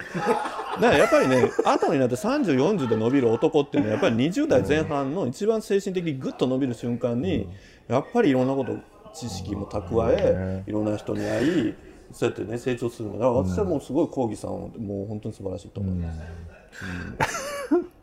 [0.81, 7.48] からやっぱりね後になって3040で伸びる男っていうのはやっぱり20代前半の一番精神的にグッと伸びる瞬間に
[7.88, 8.78] やっぱりいろんなこと
[9.14, 11.74] 知識も蓄えいろんな人に会い
[12.12, 16.20] そうやってね成長するのだから私はもうすごい講義さんをもう本当に素晴らしいと思います、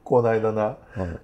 [0.03, 0.77] この間な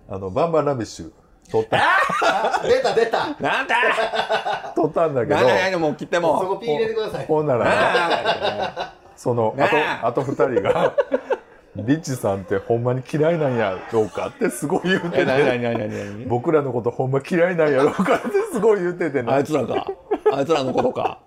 [0.07, 1.11] あのバンバンラビッシュ
[1.49, 1.77] 撮った。
[1.77, 3.35] あ出た出た。
[3.39, 4.73] なんだ。
[4.75, 5.39] 撮ったんだけど。
[5.41, 7.25] なんもう切ってそもこピー入れてください。
[7.25, 7.65] ほんなら。
[7.65, 9.75] なあそのあと
[10.07, 10.13] あ。
[10.13, 10.95] と2人が
[11.75, 15.19] 「リッチさんってほんまに嫌いなんやろうか」ってすごい言うてて。
[15.21, 19.19] になになになに僕らのことほんま嫌いなんやろうかってすごい言うてて。
[19.19, 19.85] あないつらか？
[20.33, 21.19] あいつらのことか？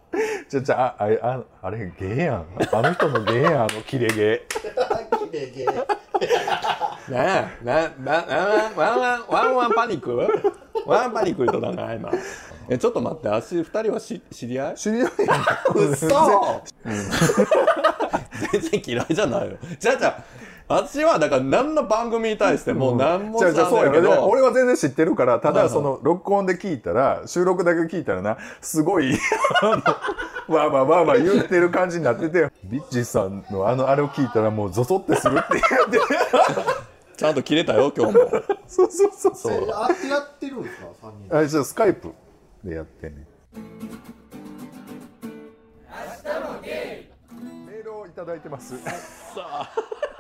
[0.49, 2.45] じゃじゃああああれゲーやん。
[2.73, 5.73] あの人のゲーやんあのキレゲーきれいげな
[7.43, 10.15] あ、 な、な、な、ワンワン、ワンワンパニック？
[10.87, 12.11] ワンパニック言うとだな、今。
[12.69, 14.75] え、ちょっと待って、足二人はし知り合い？
[14.75, 15.43] 知り合いやん。
[15.43, 16.63] か嘘
[18.51, 19.57] 全然嫌いじゃないよ。
[19.79, 20.25] じゃあじゃあ、
[20.69, 29.19] 私はだから何の番組に対してもう何もじゃあじゃあそうやけけど、ど俺は全然知ってるからただその録音で聞いたら収録だけ聞いたらなすごい
[29.63, 29.73] あの
[30.57, 35.99] わーわーわーわー言ってる感じになっててビッチさんのあのあれを聞いたらもうゾゾってするって言って
[37.17, 38.21] ちゃんと切れたよ、今日も。
[38.67, 39.71] そうそうそうそう。
[39.71, 42.11] あってやってるんですか三人あじゃあスカイプ
[42.65, 43.27] でやってね
[45.93, 46.82] メールを
[48.13, 48.75] いただいてます。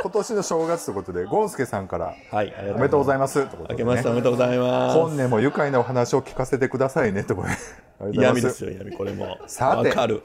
[0.03, 3.35] 今年の正月ということでゴンスケさんからはい、おめでとうございます。
[3.35, 4.99] ということで、明けましておね、めでとうございます。
[4.99, 7.23] 本年も愉快なお話を聞かせてくださいね。
[7.23, 7.43] とで。
[7.43, 7.59] ありが
[8.01, 9.37] とうございま闇ですよ、闇、これも。
[9.47, 9.91] さて。
[9.91, 10.23] わかる。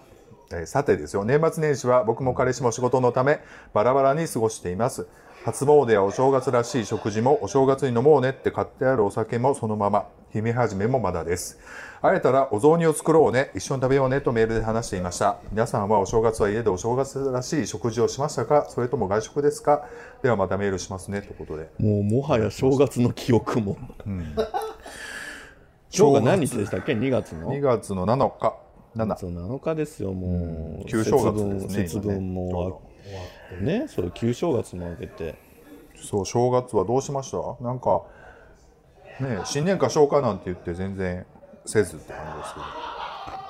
[0.50, 1.26] えーさてですよ。
[1.26, 3.42] 年末年始は僕も彼氏も仕事のため
[3.74, 5.06] バラバラに過ごしています
[5.48, 10.10] 初詣やお正月らしい食事もお正月に飲もうねって買ってあるお酒もそのまま。
[10.34, 11.58] 姫始めもまだです。
[12.02, 13.52] 会えたらお雑煮を作ろうね。
[13.56, 15.38] 一緒に食べようねとメールで話していました。
[15.54, 18.66] 皆さんはお正月は家でお正月らしい食事をしましたか？
[18.68, 19.86] それとも外食ですか？
[20.22, 21.70] ではまたメールしますねということで。
[21.80, 23.78] もうもはや正月の記憶も。
[24.06, 24.26] 今
[25.90, 28.54] 日が何日でしたっけ ?2 月の？2月の7日。
[28.98, 30.86] 7そう7日ですよ、もう。
[30.88, 32.88] 旧正月ですね節分もあ
[33.60, 35.36] ね、それ旧正月も明けて。
[36.00, 37.38] そう正月はどうしました？
[37.64, 38.04] なんか
[39.20, 41.26] ね新年会消化なんて言って全然
[41.66, 42.66] せずって感じですけど。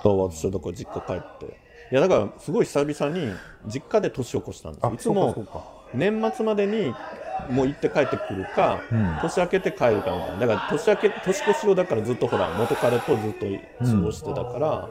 [0.01, 1.45] そう私はだから実家帰って。
[1.91, 3.33] いやだからすごい久々に
[3.65, 4.83] 実家で年を越したんです。
[4.85, 5.45] よいつも
[5.93, 6.93] 年末までに
[7.49, 8.79] もう行って帰ってくるか、
[9.21, 10.39] 年明けて帰るかみたいな。
[10.39, 13.45] だから年明け年越しをだからずっとほら元彼とずっと
[13.85, 14.89] 過ごしてたから、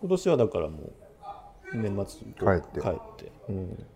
[0.00, 0.92] 今年はだからもう
[1.74, 2.80] 年末帰って。
[2.80, 3.86] 帰って、うん、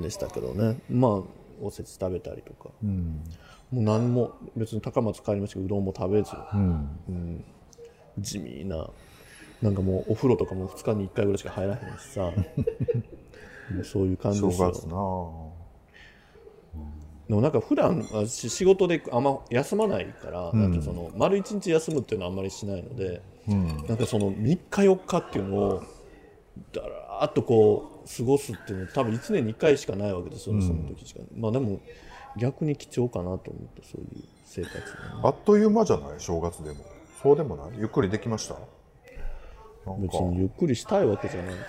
[0.00, 0.78] でしたけどね。
[0.90, 1.22] まあ
[1.62, 7.44] おせち食べたりとか、もう何も別に高松帰りましたけどうどんも食べず、うん。
[8.18, 8.88] 地味な
[9.62, 12.32] なんかもうお風呂とかも2日に1回ぐらいしか入らへんしさ。
[13.82, 14.72] そういう感じ正ですよ。
[14.72, 15.64] 月なあ。
[17.28, 23.22] でもなんか普段私仕事であんま休まないから、なんかその丸一日休むっていうのはあんまりしないので、
[23.88, 25.82] なんかその3日4日っていうのを
[26.72, 31.20] だらーっとこう過ごすっていうのは多分1年に1回しかないわけですよね、その時しか。
[31.36, 31.80] まあでも
[32.36, 34.84] 逆に貴重かなと思ってそういう生活がね
[35.22, 36.10] あっという間じゃない？
[36.18, 36.84] 正月でも。
[37.22, 37.78] そうでもない？
[37.78, 38.54] ゆっくりできました？
[38.54, 40.02] なんか。
[40.02, 41.64] 別にゆっくりしたいわけじゃないからね。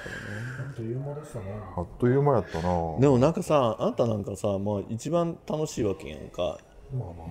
[0.68, 1.46] あっという間でしたね。
[1.78, 3.00] あっという間やったな。
[3.00, 6.60] でもなんかさあんたなんかさ、まあ、一番楽しいわけやんか。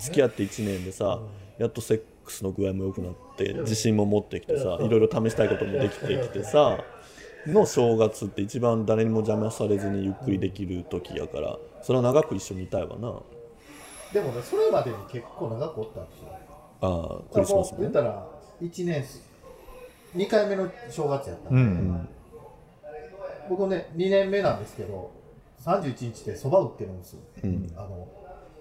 [0.00, 1.20] 付き合って1年でさ、
[1.58, 6.84] やっとセックスの具合も良くなって自信も持ってきてさいろいろ試したいこともできてきてさ
[7.46, 11.59] の正月って一番誰にも邪魔されずにゆっくりできる時やから。
[11.83, 13.12] それは長く一緒にいたいわな。
[14.12, 16.28] でもねそれまでに結構長くおったんですよ。
[16.80, 17.78] ああクリスマスね。
[17.80, 18.26] 言ったら
[18.62, 19.04] 1年
[20.16, 22.09] 2回目の正月やったんで、うん
[23.50, 25.11] 僕ね2年目なんですけど
[25.62, 27.20] 31日でそば売ってるんですよ、
[27.76, 28.09] あの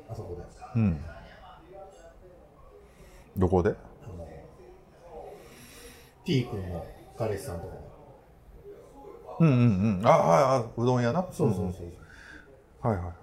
[0.10, 0.42] あそこで。
[0.76, 1.00] うん。
[3.38, 3.70] どこで？
[3.70, 3.74] あ
[4.18, 4.28] の
[6.26, 6.86] T 君の
[7.18, 7.74] 彼氏さんとか
[9.40, 10.08] うんうんうん。
[10.08, 11.26] あああうどん屋な？
[11.32, 13.14] そうそうそう、はいはいはい。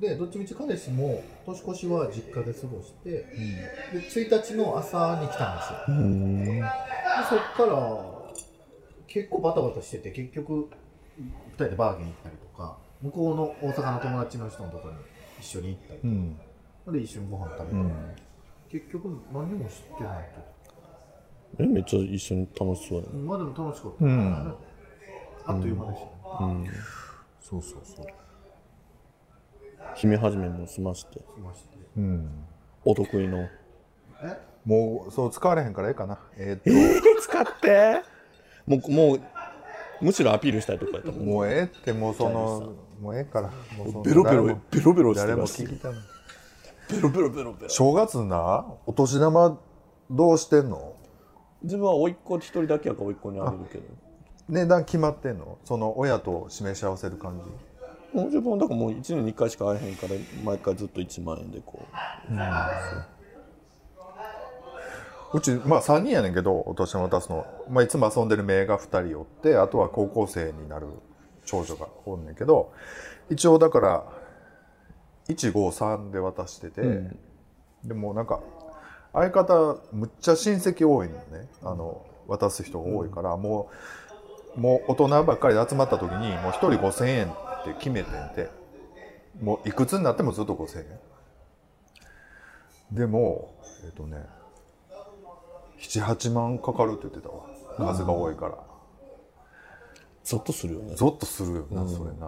[0.00, 5.78] でどっちみち彼氏も年越しは実家で過ごして、で1日の朝に来たんですよ。
[5.86, 7.76] でそっから
[9.06, 10.66] 結構バタバタしてて結局2
[11.54, 14.98] 人でバーゲン行ったりとか向こうの大阪の友達の人のところに
[15.38, 16.36] 一緒に行ったりうん。
[16.92, 20.24] で一緒にご飯食べて、結局何にも知ってない
[21.60, 24.54] えめっちゃ一緒に楽しそうやとまあでも楽しかった、うん
[25.46, 26.02] あっという間でし
[26.38, 26.70] たね、
[27.40, 28.06] そうそうそう。
[29.94, 31.20] 姫始めも済まして。
[31.20, 31.68] 来まして。
[32.84, 33.48] お得意の。
[34.22, 34.40] え？
[34.64, 36.18] もうそう使われへんからええかな。
[36.36, 38.02] えーっ使って？
[38.66, 39.20] もうもう
[40.00, 43.50] むしろアピールしたいとかやったもとんもうええってもうそのもうええから。
[43.76, 45.98] もうそのベロベロ誰もベロベロして誰もるらしい聞きたない。
[46.90, 47.68] ベロベロベロベロ。
[47.68, 48.66] 正月な？
[48.86, 49.58] お年玉
[50.10, 50.94] どうしてんの？
[51.62, 53.84] 自分は甥っ子一人だけやから甥っ子にあげるけど
[54.48, 55.58] 値段決まってんの？
[55.64, 58.16] その親と示し合わせる感じ？
[58.16, 61.84] もう自分はだからもう1年に1回しか会えへんから毎回ずっと1万円でこ
[65.34, 65.40] う。
[65.40, 70.86] ちまあ3人やねんけどお年玉渡すの、まあ、いつも遊んでる姪が2人おってあとは高校生になる
[71.44, 72.72] 長女がおんねんけど
[73.30, 74.04] 一応だから
[75.28, 76.82] 153で渡してて、
[77.82, 78.40] でもなんか
[79.12, 81.48] 相方むっちゃ親戚多いのね。
[81.62, 83.74] あの渡す人が多いから、もう
[84.56, 88.64] もう大人ばっかりで集まった時にもう1人5,000円って決めてんて。
[89.40, 90.98] もういくつになってもずっと5,000円。
[92.92, 94.24] でもえっ、とね
[95.78, 97.44] 78万かかるって言ってたわ。
[97.92, 98.56] 数が多いから、う
[100.22, 100.94] ゾッとするよね。
[100.94, 102.26] ゾッとするよな、それな。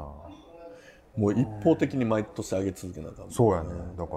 [1.17, 4.17] もう一方的に毎年上げ続けなあかんそうやねだか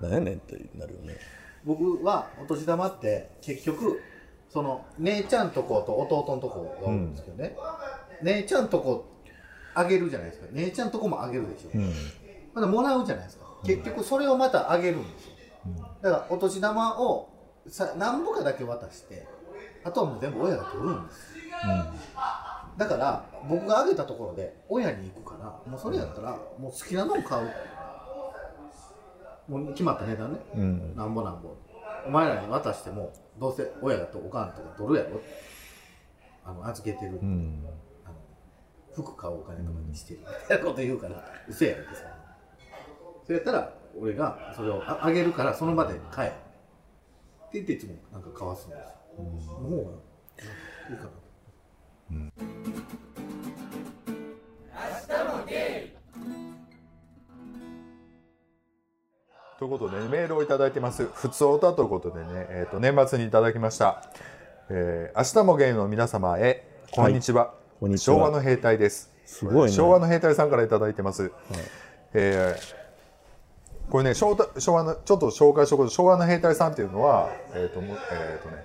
[0.00, 0.08] ら。
[0.08, 1.16] なんやねんってなるよね。
[1.64, 4.00] 僕はお年玉って結局
[4.50, 7.56] その姉ちゃんとこと弟のとこがおるんですけどね、
[8.22, 9.06] 姉ちゃんとこ
[9.74, 10.48] あげるじゃないですか。
[10.50, 11.70] 姉ちゃんとこもあげるでしょ、
[12.52, 13.46] まだもらうじゃないですか。
[13.64, 15.32] 結局それをまたあげるんですよ、
[16.02, 17.28] だからお年玉を
[17.68, 19.26] さ何ぼかだけ渡して
[19.84, 21.54] あとはもう全部親が取るんですよ、
[22.76, 27.48] だから僕があげたところで親に行くからもうそれやったらもう好きなのを買う。
[29.48, 30.94] もう決まった値段ね、うん。
[30.94, 31.56] なんぼなんぼ。
[32.06, 35.20] お前らに渡してもどうせ親だとおかんとか取るやろ。
[36.44, 37.64] あの預けてる、うん。
[38.04, 38.14] あの
[38.94, 42.02] 服買うお金とかにしてるみたいなこと言うから 嘘やろってさ
[43.24, 46.30] それやったら俺がそれをああげるからその場で買え。
[46.30, 46.32] っ
[47.52, 48.76] て言っていつもなんか買わすんで
[49.40, 51.10] すよ、もういいかな
[59.60, 61.04] ということで、メールをいただいてます。
[61.12, 64.10] ふつおたということでね、えっ、と、年末にいただきました。
[64.70, 67.52] えー明日もゲイの皆様へ、こんにちは。
[67.78, 69.12] こんにちは昭和の兵隊です。
[69.26, 71.30] すごいね昭和の兵隊さんからいただいてます。
[72.14, 78.64] えーこれね昭和、昭和の、ちょっと紹介しとくと、昭和の兵隊さんっていうのは、えっ、と、もえっ、とね、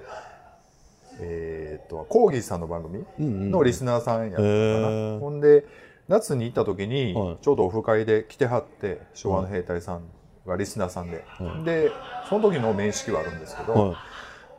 [1.20, 4.48] えっ、と、コーギーさんの番組のリスナーさんやったかな。
[4.48, 5.66] へーほんで、
[6.08, 10.04] 夏に行った時に、はいちょうどオフ会で来てはって、昭和の兵隊さん
[10.46, 11.24] がリスナーさんで。
[11.66, 11.92] で、
[12.30, 13.96] その時の面識はあるんですけど、はい。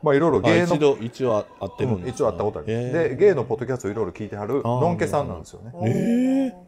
[0.03, 2.71] まあいろいろあ芸の一、度一応会ってるんうんです、一応会ったことある。
[2.71, 3.09] へー。
[3.09, 5.71] で、芸のポッドキャストをいろいろ聞いてはる、のんけさんなんですよね。
[5.85, 6.67] え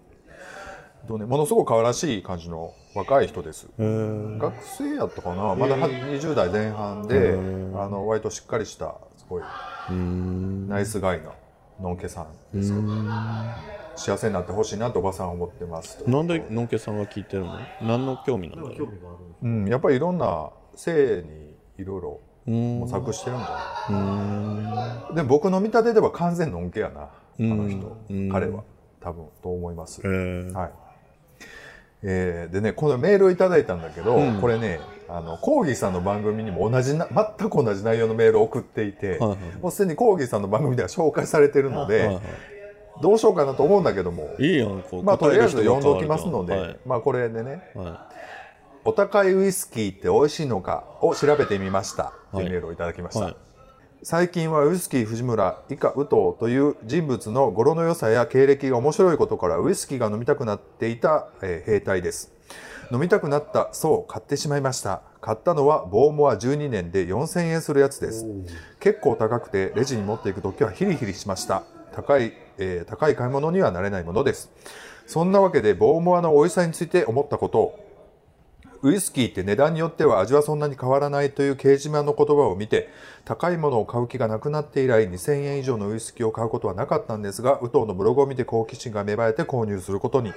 [1.10, 3.68] とね、ものすごく可愛らしい感じの若い人です。
[3.80, 5.56] ー、えー、学生やったかな？
[5.56, 7.32] まだは20代前半で、
[7.76, 9.44] あの割としっかりしたすごい
[10.68, 11.32] ナイスガイな
[11.82, 12.82] のんけさんですよ
[14.00, 16.10] 幸せになってほしいなとおばさんは思ってますと。
[16.10, 17.60] なんでのんけさんが聞いてるの？
[17.82, 23.46] 何の興味なんだろ興味があるうん、やっぱりいろんな性にいろいろううん模索してるんだ
[23.90, 25.12] な。
[25.14, 27.98] でも僕の見立てでは完全のんけやなあの人。
[28.10, 28.30] うん。
[28.30, 28.64] 彼は。
[29.02, 30.02] 多分と思います。
[30.04, 30.72] えーはい。
[32.02, 42.22] えーでね、このメールをいただいたんだけど、これね、あの、コーギーさんの番組にも同じな、全く同じ内容のメールを送っていて、はいはいもうすでにコーギーさんの番組では紹介されてるので、はいはい
[43.02, 46.80] どうしようかなと思うんだけども、いいやんこうまあ、とりあえず答える人読んが変わるじゃんどきますので、はい。
[46.86, 48.10] まあ、これでね、は
[48.86, 52.14] お高いウイスキーって美味しいのかを調べてみました。
[52.32, 53.26] というメールをいただきました。
[53.26, 53.36] はい。
[54.02, 56.10] 最近はウイスキー藤村以下武藤
[56.40, 62.32] という人物の語呂の良さや経歴が面白いことからウイスキーが飲みたくなっていた、えー兵隊です。
[62.92, 65.02] 飲みたくなったそう買ってしまいました。
[65.22, 68.26] 買ったのはボーモア12年で4000円するやつです。
[68.80, 71.64] 結構高くてレジに持っていく時はヒリヒリしました。
[71.92, 74.52] 高い、えー高い買い物にはなれないものです。
[75.08, 77.90] そんなわけでボーモアの美味しさについて思ったこと。
[78.82, 82.90] ウイスキーって値段によっては味はそんなに変わらないという掲示板の言葉を見て
[83.26, 90.34] 高いものを買う気がなくなって以来2000円以上のウイスキーを買うことはなかったんですがウトウのブログを見て好奇心が芽生えて購入することに。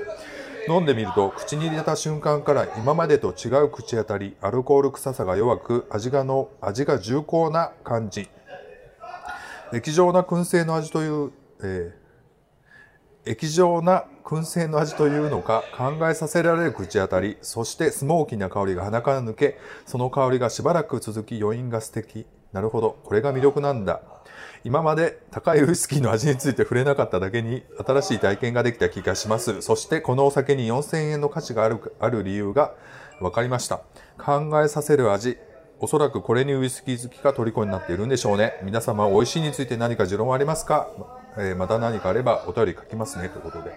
[0.68, 8.28] 飲んでみると口に入れた瞬間から今までと違う口当たりアルコール臭さが弱く味がの味が重厚な感じ。
[9.72, 11.32] 液状な燻製の味という、
[11.62, 12.01] えー
[13.24, 22.26] 液状な燻製の味というのか考えさせられる口当たりそしてスモーキーな香りが鼻から抜けその香りがしばらく続き余韻が素敵。
[22.52, 22.98] なるほど。
[23.04, 24.02] これが魅力なんだ。
[24.64, 29.62] 今まで高いウイスキーの味について触れなかっただけに新しい体験ができた気がします。
[29.62, 32.74] そしてこのお酒に4000円の価値があるある理由が
[33.20, 33.80] 分かりました。
[34.18, 35.38] 考えさせる味。
[35.80, 38.60] おそらくこれにウイスキー好きが虜になっているんでしょうね。
[38.62, 40.88] 皆様美味しいについて何か持論はありますか、
[41.36, 43.72] えーまた何かあればお便り書きますねということで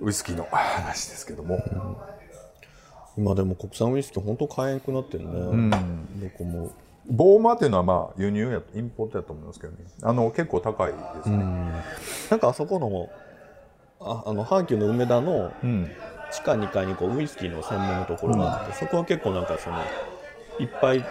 [0.00, 1.62] ウイスキーの話ですけども、
[3.16, 5.70] 今でも国産ウイスキー本当買えんくなってるね、
[6.16, 6.72] どこも。
[7.06, 9.78] ボーマーっていうのはまあ輸入やインポートやと思いますけどね。
[10.02, 11.36] あの結構高いですね、
[12.30, 13.10] なんかあそこの
[14.00, 15.90] ああの阪急の梅田のうん。
[16.32, 19.78] 地下2階にこうウイスキーの専門のところがあって、そこは結構なんかその
[20.60, 21.04] いっぱい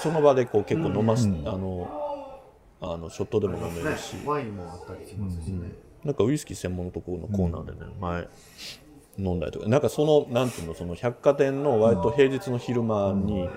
[0.00, 2.03] その場でこう結構飲まし、あの
[2.92, 5.72] あのショットでも飲めるし、ワインもあったりしますしね、
[6.04, 8.28] なんかウイスキー専門のところのコーナーでね、前
[9.18, 9.68] 飲んだりとか。
[9.68, 13.48] なんかそのなんていうのその百貨店の割と平日の昼間に、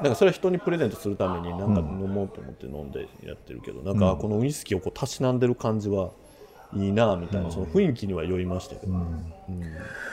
[0.00, 6.10] なんかそれは人にプレゼントするためになんか飲もうと思って飲んでやってるけど、なんかこのウイスキーをこうたしなんでる感じは
[6.74, 9.32] いいなみたいな、その雰囲気には酔いましたけど、うん。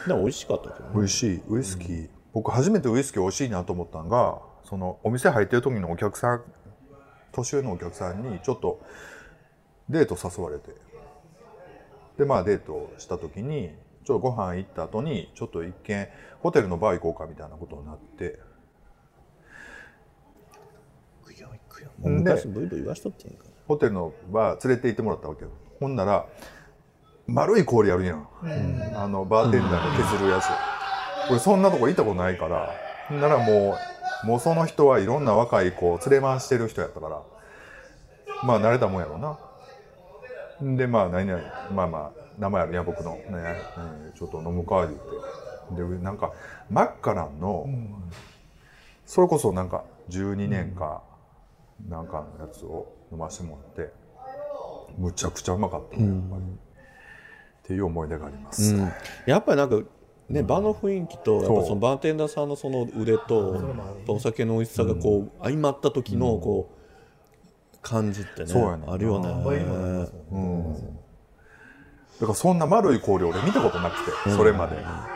[0.08, 0.92] でも美味しかったけどね。
[0.96, 1.42] 美味しい。
[1.50, 6.44] ウイスキー、僕初めてウイスキー美味しいなと思ったのがそのお店入ってる時のお客さん
[7.34, 8.80] 年上のお客さんにちょっと
[9.90, 10.72] デート誘われて。
[12.18, 13.72] でまあデートした時に
[14.06, 16.08] ちょっとご飯行った後にちょっと一軒
[16.42, 18.40] ホテルのバー行こうかみたいなことになって。
[21.24, 21.90] 行くよ行くよ。
[22.00, 25.50] もう昔ブイブイ言わしとってんかホテルのバー連れて行ってもらったわけよ。
[25.80, 26.28] ほんなら
[27.26, 28.28] 丸い氷あるやん、
[28.96, 30.46] あのバーテンダーが削るやつ、
[31.30, 32.70] 俺そんなとこ行ったことないから。
[33.08, 33.93] ほんならもう
[34.24, 37.22] もうその人はいろんな若い子を連れ回してる人やったから
[38.44, 39.40] まあ慣れたもんやろうな。
[40.78, 44.98] でまあ何々まあまあ名前あるや僕の、ねうんちょっと飲むか言って。
[45.76, 46.34] でなんか
[46.70, 47.68] マッカランの、
[49.06, 51.02] それこそなんか12年か
[51.88, 53.94] なんかのやつを飲ませてもらって
[54.98, 56.44] むちゃくちゃうまかった、やっぱり。
[57.64, 58.92] っていう思い出があります、うん。
[59.26, 59.78] やっぱりなんか
[60.30, 63.62] ね、場の雰囲気とやっぱそのバーテンダーさんのその腕と
[64.08, 69.28] お酒の美味しさがこう相まった時のこう感じってねそうやねあるよね。
[69.28, 69.34] す
[70.32, 70.80] もんね、
[72.20, 75.10] だからそんな丸い氷俺見たことなくて、それまで、あ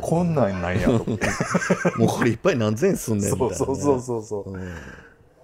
[0.00, 0.96] こんなんなんやと。
[0.96, 1.26] 思って
[1.98, 4.50] もうこれいっぱい何千円すんねんみたいな、ね、そうそうそうそうそ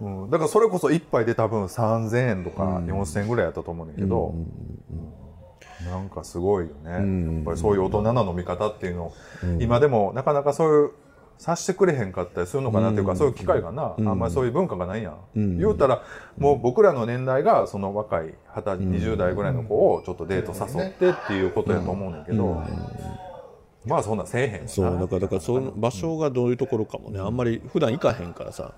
[0.00, 0.30] う、うん。
[0.30, 4.34] だからそれこそ一杯で多分3000円とか4000円ぐらいやったと思うんだけど、
[5.89, 9.05] なんかすごいよね、やっぱりそういう大人な飲み方っていうの。
[9.05, 9.12] を、
[9.61, 10.91] 今でもなかなかそういう
[11.39, 16.03] さしてくれへんかったりするのかなっていうか、そういう機会がな、あんまりそういう文化がないやん、言うたら
[16.36, 22.62] もう僕らの年代がその若い二十歳20代ぐらいの子をちょっとデート誘ってっていうことやと思うんだけど、
[23.86, 28.74] まあそんなんせえへんそうだからだからその場所がどういうところかもねあんまり普段行かへんからさ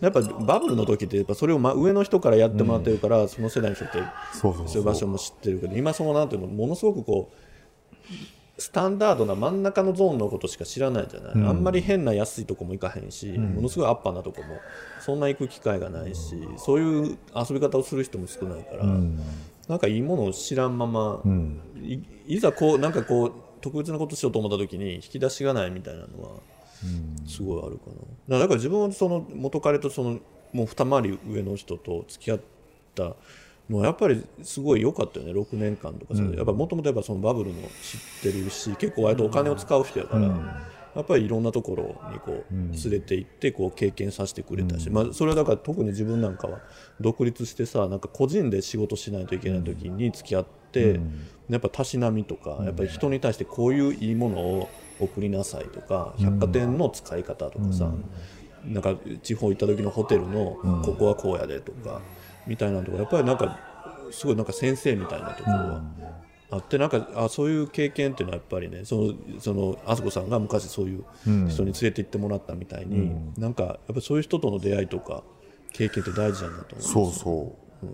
[0.00, 3.98] やっぱバブルの時ってやっぱそれをま上の人からやってもらってるから、その世代の人って
[4.32, 7.36] そういう場所も知ってるけど今そのなんていうのものすごくこう
[8.58, 14.58] スタンダードな真ん中のゾーンのことしか知らないじゃない、あんまり変な安いとこも行かへんし、ものすごいアッパーなとこも
[15.00, 21.22] そんな行く機会がないしそういう遊び方をする人も少ないから、なんかいいものを知らんまま、
[21.82, 26.30] いいざこうなんかこう特別なことしようと思った時に引き出しがないみたいなのは
[27.26, 27.90] すごいあるか
[28.28, 28.38] な。
[28.38, 30.18] だから自分はその元彼とその
[30.52, 32.40] もう二回り上の人と付き合っ
[32.94, 33.14] た
[33.68, 35.32] のはやっぱりすごい良かったよね。
[35.32, 40.28] 6年間とかさ、やっぱもともとやっぱそのバブルも知ってるし結構割とお金を使う人やから、
[40.94, 46.60] やっぱりいろんなところにこう連れて行ってこう経験させてくれたし、まあ、それはだから特に自分なんかは
[47.00, 51.00] 独立してさなんか個人で仕事しないといけない時に付き合って、
[51.50, 54.70] やっぱたしなみとかやっぱり人に対してこういういいものを
[55.00, 57.90] 送りなさいとか百貨店の使い方とかさ、
[58.64, 62.00] なんか地方行った時のホテルのここはこうやでとか、
[62.46, 63.58] みたいなとかやっぱりなんか
[64.10, 65.82] すごいなんか先生みたいなところは
[66.50, 71.04] あってなんかあそういう経験っていうのはやっぱりねそのそのあすこさんが昔そういう
[71.48, 75.22] 人に連れて行ってもらったみたいに、なんかやっぱりそういう人との出会いとか
[75.72, 77.86] 経験って大事だなと思そうそう、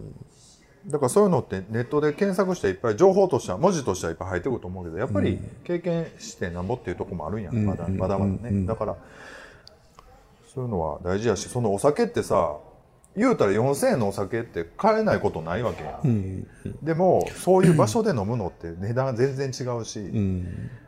[0.87, 8.97] だからそういうのってネットで検索していっぱい情報としては文字としてはいっぱい入ってくると思うけどやっぱり経験してなんぼっていうとこもあるんやん、まだまだまだね、だから
[10.53, 12.57] そういうのは大事やしそのお酒ってさ
[13.17, 16.47] 言うたら4000円のお酒って買えないことないわけやん、
[16.83, 20.01] でもそういう場所で飲むのって値段全然違うし、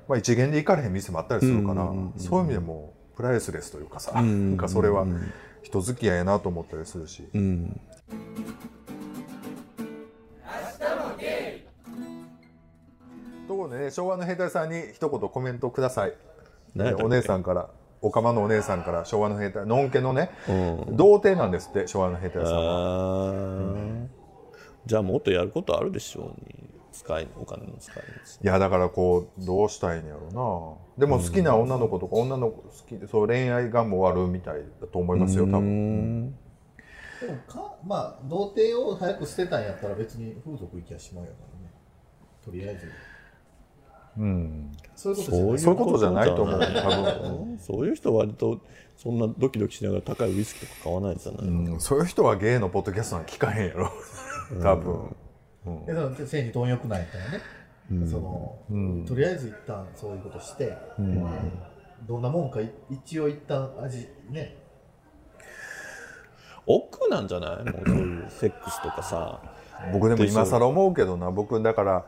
[0.08, 5.06] まあ、一元で行かれへん店もあったりするから、そういう意味でもプライスレスというかさ、なんかそれは
[5.62, 7.28] 人付き合いやなと思ったりするし、
[13.46, 16.14] ところでね昭和の兵隊さんに一言コメントください。
[16.76, 17.70] お姉さんから
[18.02, 20.52] おかまのお姉さんから昭和の兵隊のんけのね、う
[20.92, 20.96] ん。
[20.96, 23.74] 童貞なんですって昭和の兵隊さんは。
[24.86, 26.70] じゃあもっとやることあるでしょうに。
[26.94, 28.04] 使いお金の使い
[28.44, 30.28] いやだからこうどうしたいんやろ
[30.96, 31.06] うな。
[31.06, 36.30] でも好きな女の子とか女の子好きでそう恋愛願望あるみたいだと思いますよ多道分。
[36.30, 36.36] で
[37.26, 41.74] もかまあ童貞を早く捨てたんやったら別に風俗行きゃしまうやからね。
[42.44, 42.86] とりあえず
[44.18, 44.72] うん。
[44.94, 46.28] そういうことじゃない。
[46.28, 46.60] と思う。
[46.60, 48.60] 多分そういう人は割と
[48.96, 51.80] そんなドキドキしながら高いウイスキーとか買わないじゃない、うん。
[51.80, 53.90] そういう人はゲイのポッドキャストなんか聞かへんやろ。
[54.62, 55.16] 多分。
[55.86, 57.24] でその性に貪欲なんやったら
[58.00, 60.76] ね、そのとりあえず一旦そういうことして、
[62.06, 64.56] どんなもんかい一応一旦味ね。
[66.66, 67.64] 億なんじゃない？
[67.64, 69.40] もうそういうセックスとかさ。
[69.92, 71.30] 僕でも今更思うけどな。
[71.30, 72.04] 僕だから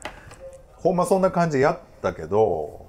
[0.77, 2.87] ほんまそんな感じやったけど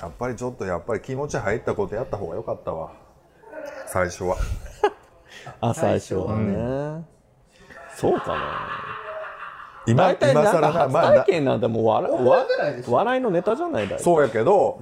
[0.00, 2.92] やっぱりちょっとやっぱり気持ち入ったことやった方が良かったわ。
[3.86, 4.36] 最初は。
[5.60, 7.04] あ最初はね、
[7.94, 8.96] そうかな。
[9.86, 12.10] 今今更な初まあな体験なんてもう笑
[12.88, 14.80] 笑いのネタじゃないだろそうやけど、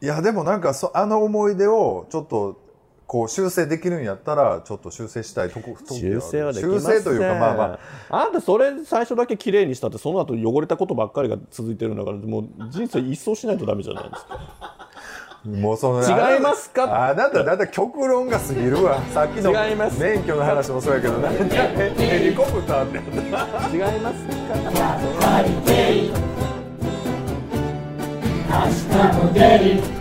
[0.00, 2.60] いやでもなんかそあの思い出をちょっと
[3.08, 7.78] こう修正できるんやったらちょっと修正したいとこ時修正はできま修せん正というかまあま
[8.10, 8.24] あ。
[8.24, 14.38] あんたそれ最初だけ綺麗にしたってその後汚れたことばっかりが続いてるんだからもう人生一掃しないとダメじゃないですか。
[15.46, 17.08] もうその違いますか？
[17.08, 19.00] あなただいたい極論が過ぎるわ。
[19.14, 21.56] さっきの免許の話もそうやけどなんで
[21.96, 22.98] ヘリコプターって
[23.74, 24.34] 違いますか？
[28.50, 29.40] 明日も出
[29.76, 29.97] る